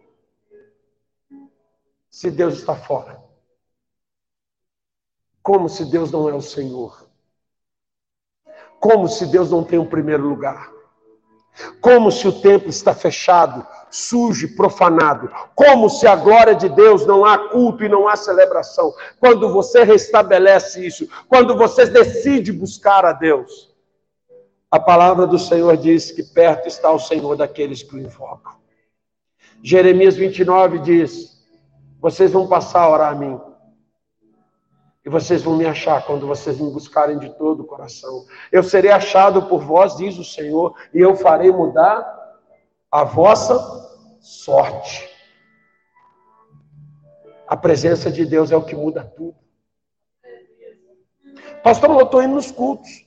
se 2.18 2.32
Deus 2.32 2.54
está 2.54 2.74
fora? 2.74 3.22
Como 5.40 5.68
se 5.68 5.84
Deus 5.84 6.10
não 6.10 6.28
é 6.28 6.34
o 6.34 6.42
Senhor? 6.42 7.08
Como 8.80 9.06
se 9.06 9.24
Deus 9.26 9.52
não 9.52 9.62
tem 9.62 9.78
o 9.78 9.88
primeiro 9.88 10.28
lugar? 10.28 10.68
Como 11.80 12.10
se 12.10 12.26
o 12.28 12.40
templo 12.40 12.68
está 12.68 12.94
fechado, 12.94 13.66
sujo 13.90 14.54
profanado? 14.56 15.30
Como 15.54 15.88
se 15.88 16.06
a 16.06 16.14
glória 16.16 16.54
de 16.54 16.68
Deus 16.68 17.06
não 17.06 17.24
há 17.24 17.50
culto 17.50 17.84
e 17.84 17.88
não 17.88 18.08
há 18.08 18.16
celebração? 18.16 18.94
Quando 19.18 19.52
você 19.52 19.82
restabelece 19.82 20.86
isso, 20.86 21.08
quando 21.28 21.56
você 21.56 21.86
decide 21.86 22.52
buscar 22.52 23.04
a 23.04 23.12
Deus, 23.12 23.74
a 24.70 24.78
palavra 24.78 25.26
do 25.26 25.38
Senhor 25.38 25.76
diz 25.76 26.10
que 26.10 26.22
perto 26.22 26.68
está 26.68 26.90
o 26.90 26.98
Senhor 26.98 27.36
daqueles 27.36 27.82
que 27.82 27.96
o 27.96 27.98
invocam. 27.98 28.52
Jeremias 29.62 30.14
29 30.14 30.78
diz: 30.78 31.38
vocês 32.00 32.30
vão 32.30 32.46
passar 32.46 32.82
a 32.82 32.90
orar 32.90 33.12
a 33.12 33.14
mim. 33.14 33.40
E 35.08 35.10
vocês 35.10 35.42
vão 35.42 35.56
me 35.56 35.64
achar 35.64 36.04
quando 36.04 36.26
vocês 36.26 36.60
me 36.60 36.70
buscarem 36.70 37.18
de 37.18 37.30
todo 37.30 37.60
o 37.60 37.64
coração. 37.66 38.26
Eu 38.52 38.62
serei 38.62 38.90
achado 38.90 39.46
por 39.46 39.62
vós, 39.62 39.96
diz 39.96 40.18
o 40.18 40.22
Senhor, 40.22 40.76
e 40.92 41.00
eu 41.00 41.16
farei 41.16 41.50
mudar 41.50 42.06
a 42.92 43.04
vossa 43.04 43.56
sorte. 44.20 45.08
A 47.46 47.56
presença 47.56 48.10
de 48.10 48.26
Deus 48.26 48.52
é 48.52 48.56
o 48.58 48.62
que 48.62 48.76
muda 48.76 49.02
tudo. 49.02 49.34
Pastor, 51.64 51.88
eu 51.88 52.04
estou 52.04 52.22
indo 52.22 52.34
nos 52.34 52.52
cultos. 52.52 53.06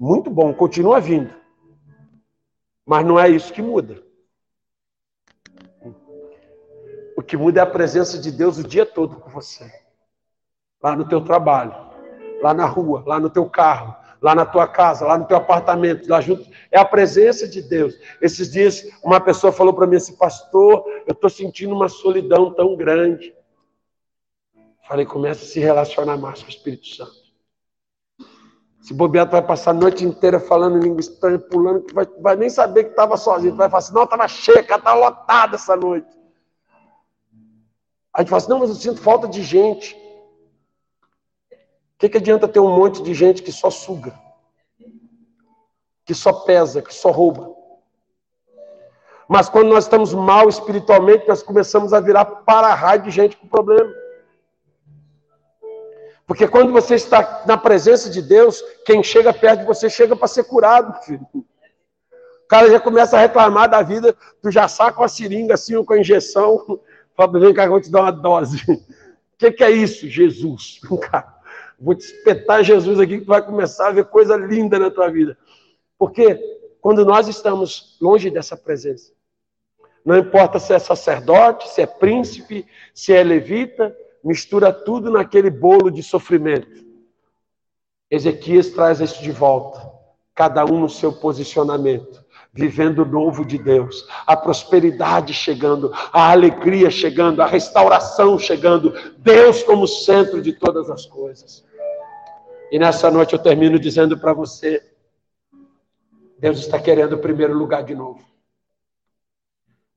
Muito 0.00 0.30
bom, 0.30 0.54
continua 0.54 1.00
vindo. 1.00 1.34
Mas 2.86 3.04
não 3.04 3.20
é 3.20 3.28
isso 3.28 3.52
que 3.52 3.60
muda. 3.60 4.02
O 7.14 7.22
que 7.22 7.36
muda 7.36 7.60
é 7.60 7.62
a 7.62 7.66
presença 7.66 8.18
de 8.18 8.32
Deus 8.32 8.56
o 8.56 8.66
dia 8.66 8.86
todo 8.86 9.16
com 9.16 9.28
você. 9.28 9.81
Lá 10.82 10.96
no 10.96 11.08
teu 11.08 11.20
trabalho, 11.20 11.74
lá 12.42 12.52
na 12.52 12.66
rua, 12.66 13.04
lá 13.06 13.20
no 13.20 13.30
teu 13.30 13.48
carro, 13.48 13.94
lá 14.20 14.34
na 14.34 14.46
tua 14.46 14.66
casa, 14.66 15.06
lá 15.06 15.18
no 15.18 15.26
teu 15.26 15.36
apartamento, 15.36 16.08
lá 16.08 16.20
junto. 16.20 16.48
É 16.70 16.78
a 16.78 16.84
presença 16.84 17.46
de 17.46 17.60
Deus. 17.60 17.94
Esses 18.20 18.50
dias, 18.50 18.84
uma 19.02 19.20
pessoa 19.20 19.52
falou 19.52 19.74
para 19.74 19.86
mim 19.86 19.96
assim, 19.96 20.16
pastor, 20.16 20.84
eu 21.06 21.12
estou 21.12 21.28
sentindo 21.28 21.74
uma 21.74 21.88
solidão 21.88 22.52
tão 22.54 22.76
grande. 22.76 23.34
Falei, 24.88 25.06
começa 25.06 25.44
a 25.44 25.46
se 25.46 25.60
relacionar 25.60 26.16
mais 26.16 26.40
com 26.40 26.46
o 26.46 26.50
Espírito 26.50 26.86
Santo. 26.86 27.22
Se 28.80 28.92
bobear, 28.92 29.28
tu 29.28 29.32
vai 29.32 29.42
passar 29.42 29.70
a 29.70 29.74
noite 29.74 30.04
inteira 30.04 30.40
falando 30.40 30.76
em 30.76 30.80
língua 30.80 31.00
estranha, 31.00 31.38
pulando, 31.38 31.82
que 31.82 31.94
vai, 31.94 32.04
vai 32.20 32.34
nem 32.34 32.50
saber 32.50 32.84
que 32.84 32.90
estava 32.90 33.16
sozinho. 33.16 33.52
Tu 33.52 33.56
vai 33.56 33.68
falar 33.68 33.78
assim, 33.78 33.94
não, 33.94 34.02
estava 34.02 34.26
cheia, 34.26 34.60
estava 34.60 34.94
lotada 34.94 35.54
essa 35.54 35.76
noite. 35.76 36.08
A 38.12 38.20
gente 38.20 38.28
fala 38.28 38.42
assim, 38.42 38.50
não, 38.50 38.58
mas 38.58 38.70
eu 38.70 38.74
sinto 38.74 39.00
falta 39.00 39.28
de 39.28 39.42
gente. 39.42 39.96
Que, 42.02 42.08
que 42.08 42.18
adianta 42.18 42.48
ter 42.48 42.58
um 42.58 42.68
monte 42.68 43.00
de 43.00 43.14
gente 43.14 43.44
que 43.44 43.52
só 43.52 43.70
suga? 43.70 44.12
Que 46.04 46.12
só 46.12 46.32
pesa, 46.32 46.82
que 46.82 46.92
só 46.92 47.12
rouba? 47.12 47.54
Mas 49.28 49.48
quando 49.48 49.68
nós 49.68 49.84
estamos 49.84 50.12
mal 50.12 50.48
espiritualmente, 50.48 51.28
nós 51.28 51.44
começamos 51.44 51.92
a 51.92 52.00
virar 52.00 52.24
para-raio 52.24 53.02
de 53.02 53.10
gente 53.10 53.36
com 53.36 53.46
problema. 53.46 53.94
Porque 56.26 56.48
quando 56.48 56.72
você 56.72 56.96
está 56.96 57.44
na 57.46 57.56
presença 57.56 58.10
de 58.10 58.20
Deus, 58.20 58.60
quem 58.84 59.00
chega 59.00 59.32
perto 59.32 59.60
de 59.60 59.66
você 59.66 59.88
chega 59.88 60.16
para 60.16 60.26
ser 60.26 60.42
curado, 60.42 61.04
filho. 61.04 61.24
O 61.32 62.48
cara 62.48 62.68
já 62.68 62.80
começa 62.80 63.16
a 63.16 63.20
reclamar 63.20 63.70
da 63.70 63.80
vida, 63.80 64.12
tu 64.42 64.50
já 64.50 64.66
saca 64.66 65.04
a 65.04 65.06
seringa 65.06 65.54
assim, 65.54 65.84
com 65.84 65.92
a 65.92 66.00
injeção, 66.00 66.80
Fala, 67.14 67.38
vem 67.38 67.54
cá, 67.54 67.66
eu 67.66 67.70
vou 67.70 67.80
te 67.80 67.92
dar 67.92 68.00
uma 68.00 68.10
dose. 68.10 68.56
O 68.68 68.82
que, 69.38 69.52
que 69.52 69.62
é 69.62 69.70
isso? 69.70 70.08
Jesus. 70.08 70.80
Cara, 71.08 71.41
vou 71.82 71.94
te 71.94 72.04
espetar 72.04 72.62
Jesus 72.62 73.00
aqui 73.00 73.20
que 73.20 73.26
vai 73.26 73.44
começar 73.44 73.88
a 73.88 73.92
ver 73.92 74.04
coisa 74.04 74.36
linda 74.36 74.78
na 74.78 74.90
tua 74.90 75.10
vida. 75.10 75.36
Porque 75.98 76.38
quando 76.80 77.04
nós 77.04 77.26
estamos 77.28 77.98
longe 78.00 78.30
dessa 78.30 78.56
presença, 78.56 79.12
não 80.04 80.16
importa 80.16 80.58
se 80.58 80.72
é 80.72 80.78
sacerdote, 80.78 81.68
se 81.68 81.82
é 81.82 81.86
príncipe, 81.86 82.66
se 82.94 83.12
é 83.12 83.22
levita, 83.22 83.94
mistura 84.22 84.72
tudo 84.72 85.10
naquele 85.10 85.50
bolo 85.50 85.90
de 85.90 86.02
sofrimento. 86.02 86.82
Ezequias 88.10 88.70
traz 88.70 89.00
isso 89.00 89.22
de 89.22 89.32
volta, 89.32 89.90
cada 90.34 90.64
um 90.64 90.80
no 90.80 90.88
seu 90.88 91.12
posicionamento 91.12 92.22
vivendo 92.52 93.02
o 93.02 93.06
novo 93.06 93.44
de 93.44 93.56
Deus, 93.56 94.06
a 94.26 94.36
prosperidade 94.36 95.32
chegando, 95.32 95.90
a 96.12 96.30
alegria 96.30 96.90
chegando, 96.90 97.40
a 97.40 97.46
restauração 97.46 98.38
chegando, 98.38 98.92
Deus 99.18 99.62
como 99.62 99.88
centro 99.88 100.42
de 100.42 100.52
todas 100.52 100.90
as 100.90 101.06
coisas. 101.06 101.64
E 102.72 102.78
nessa 102.78 103.10
noite 103.10 103.34
eu 103.34 103.38
termino 103.38 103.78
dizendo 103.78 104.18
para 104.18 104.32
você: 104.32 104.82
Deus 106.38 106.58
está 106.58 106.80
querendo 106.80 107.12
o 107.12 107.18
primeiro 107.18 107.52
lugar 107.52 107.84
de 107.84 107.94
novo. 107.94 108.24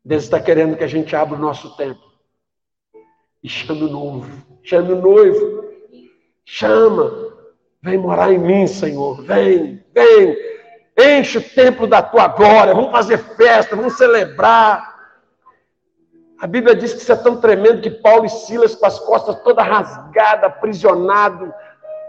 Deus 0.04 0.24
está 0.24 0.42
querendo 0.42 0.76
que 0.76 0.84
a 0.84 0.88
gente 0.88 1.16
abra 1.16 1.38
o 1.38 1.40
nosso 1.40 1.78
tempo 1.78 2.04
e 3.42 3.48
chame 3.48 3.84
o 3.84 3.90
novo, 3.90 4.30
chame 4.62 4.92
o 4.92 5.02
noivo, 5.02 5.72
chama, 6.44 7.34
vem 7.82 7.98
morar 7.98 8.34
em 8.34 8.40
mim, 8.40 8.68
Senhor, 8.68 9.24
vem, 9.24 9.82
vem. 9.94 10.36
Enche 10.98 11.38
o 11.38 11.50
templo 11.50 11.88
da 11.88 12.02
tua 12.02 12.28
glória. 12.28 12.76
Vamos 12.76 12.92
fazer 12.92 13.20
festa, 13.38 13.76
vamos 13.76 13.96
celebrar. 13.98 14.96
A 16.40 16.46
Bíblia 16.46 16.76
diz 16.76 16.94
que 16.94 17.00
isso 17.00 17.12
é 17.12 17.16
tão 17.16 17.40
tremendo 17.40 17.82
que 17.82 17.90
Paulo 17.90 18.26
e 18.26 18.30
Silas, 18.30 18.76
com 18.76 18.86
as 18.86 19.00
costas 19.00 19.42
todas 19.44 19.66
rasgadas, 19.66 20.44
aprisionados, 20.44 21.50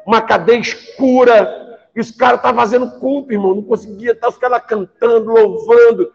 uma 0.07 0.23
cadeia 0.23 0.61
escura, 0.61 1.67
e 1.95 2.01
os 2.01 2.13
caras 2.13 2.39
estavam 2.39 2.61
fazendo 2.61 3.01
culto, 3.01 3.33
irmão, 3.33 3.57
não 3.57 3.63
conseguia, 3.63 4.13
estar 4.13 4.29
os 4.29 4.39
caras 4.39 4.63
cantando, 4.65 5.33
louvando. 5.33 6.13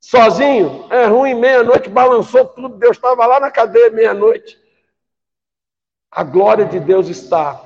Sozinho, 0.00 0.86
é 0.90 1.04
ruim, 1.06 1.34
meia-noite, 1.34 1.90
balançou 1.90 2.46
tudo, 2.46 2.76
Deus 2.76 2.96
estava 2.96 3.26
lá 3.26 3.38
na 3.38 3.50
cadeia 3.50 3.90
meia-noite. 3.90 4.58
A 6.10 6.24
glória 6.24 6.64
de 6.64 6.80
Deus 6.80 7.08
está 7.08 7.62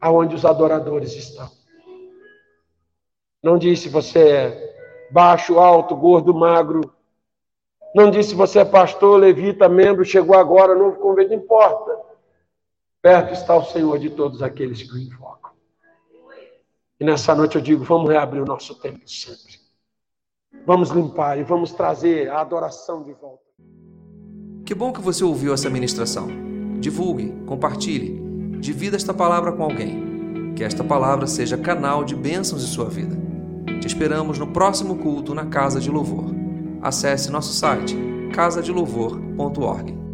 aonde 0.00 0.34
os 0.34 0.44
adoradores 0.44 1.14
estão. 1.14 1.48
Não 3.42 3.56
disse 3.56 3.88
você 3.88 4.28
é 4.28 5.08
baixo, 5.12 5.60
alto, 5.60 5.94
gordo, 5.94 6.34
magro. 6.34 6.92
Não 7.94 8.10
disse 8.10 8.34
você 8.34 8.60
é 8.60 8.64
pastor, 8.64 9.20
levita, 9.20 9.68
membro, 9.68 10.04
chegou 10.04 10.36
agora, 10.36 10.74
novo 10.74 10.98
convite, 10.98 11.28
não 11.28 11.36
importa. 11.36 12.15
Perto 13.06 13.34
está 13.34 13.56
o 13.56 13.64
Senhor 13.64 14.00
de 14.00 14.10
todos 14.10 14.42
aqueles 14.42 14.82
que 14.82 14.92
o 14.92 14.98
invocam. 14.98 15.52
E 16.98 17.04
nessa 17.04 17.36
noite 17.36 17.54
eu 17.54 17.62
digo: 17.62 17.84
vamos 17.84 18.10
reabrir 18.10 18.42
o 18.42 18.44
nosso 18.44 18.74
templo 18.80 19.08
sempre. 19.08 19.60
Vamos 20.66 20.90
limpar 20.90 21.38
e 21.38 21.44
vamos 21.44 21.70
trazer 21.70 22.28
a 22.28 22.40
adoração 22.40 23.04
de 23.04 23.12
volta. 23.12 23.44
Que 24.64 24.74
bom 24.74 24.92
que 24.92 25.00
você 25.00 25.22
ouviu 25.22 25.54
essa 25.54 25.70
ministração. 25.70 26.26
Divulgue, 26.80 27.32
compartilhe, 27.46 28.58
divida 28.58 28.96
esta 28.96 29.14
palavra 29.14 29.52
com 29.52 29.62
alguém. 29.62 30.52
Que 30.56 30.64
esta 30.64 30.82
palavra 30.82 31.28
seja 31.28 31.56
canal 31.56 32.02
de 32.02 32.16
bênçãos 32.16 32.64
em 32.64 32.66
sua 32.66 32.88
vida. 32.88 33.16
Te 33.80 33.86
esperamos 33.86 34.36
no 34.36 34.48
próximo 34.48 34.96
culto 34.96 35.32
na 35.32 35.46
Casa 35.46 35.78
de 35.78 35.92
Louvor. 35.92 36.34
Acesse 36.82 37.30
nosso 37.30 37.52
site 37.52 37.96
casadelouvor.org. 38.34 40.05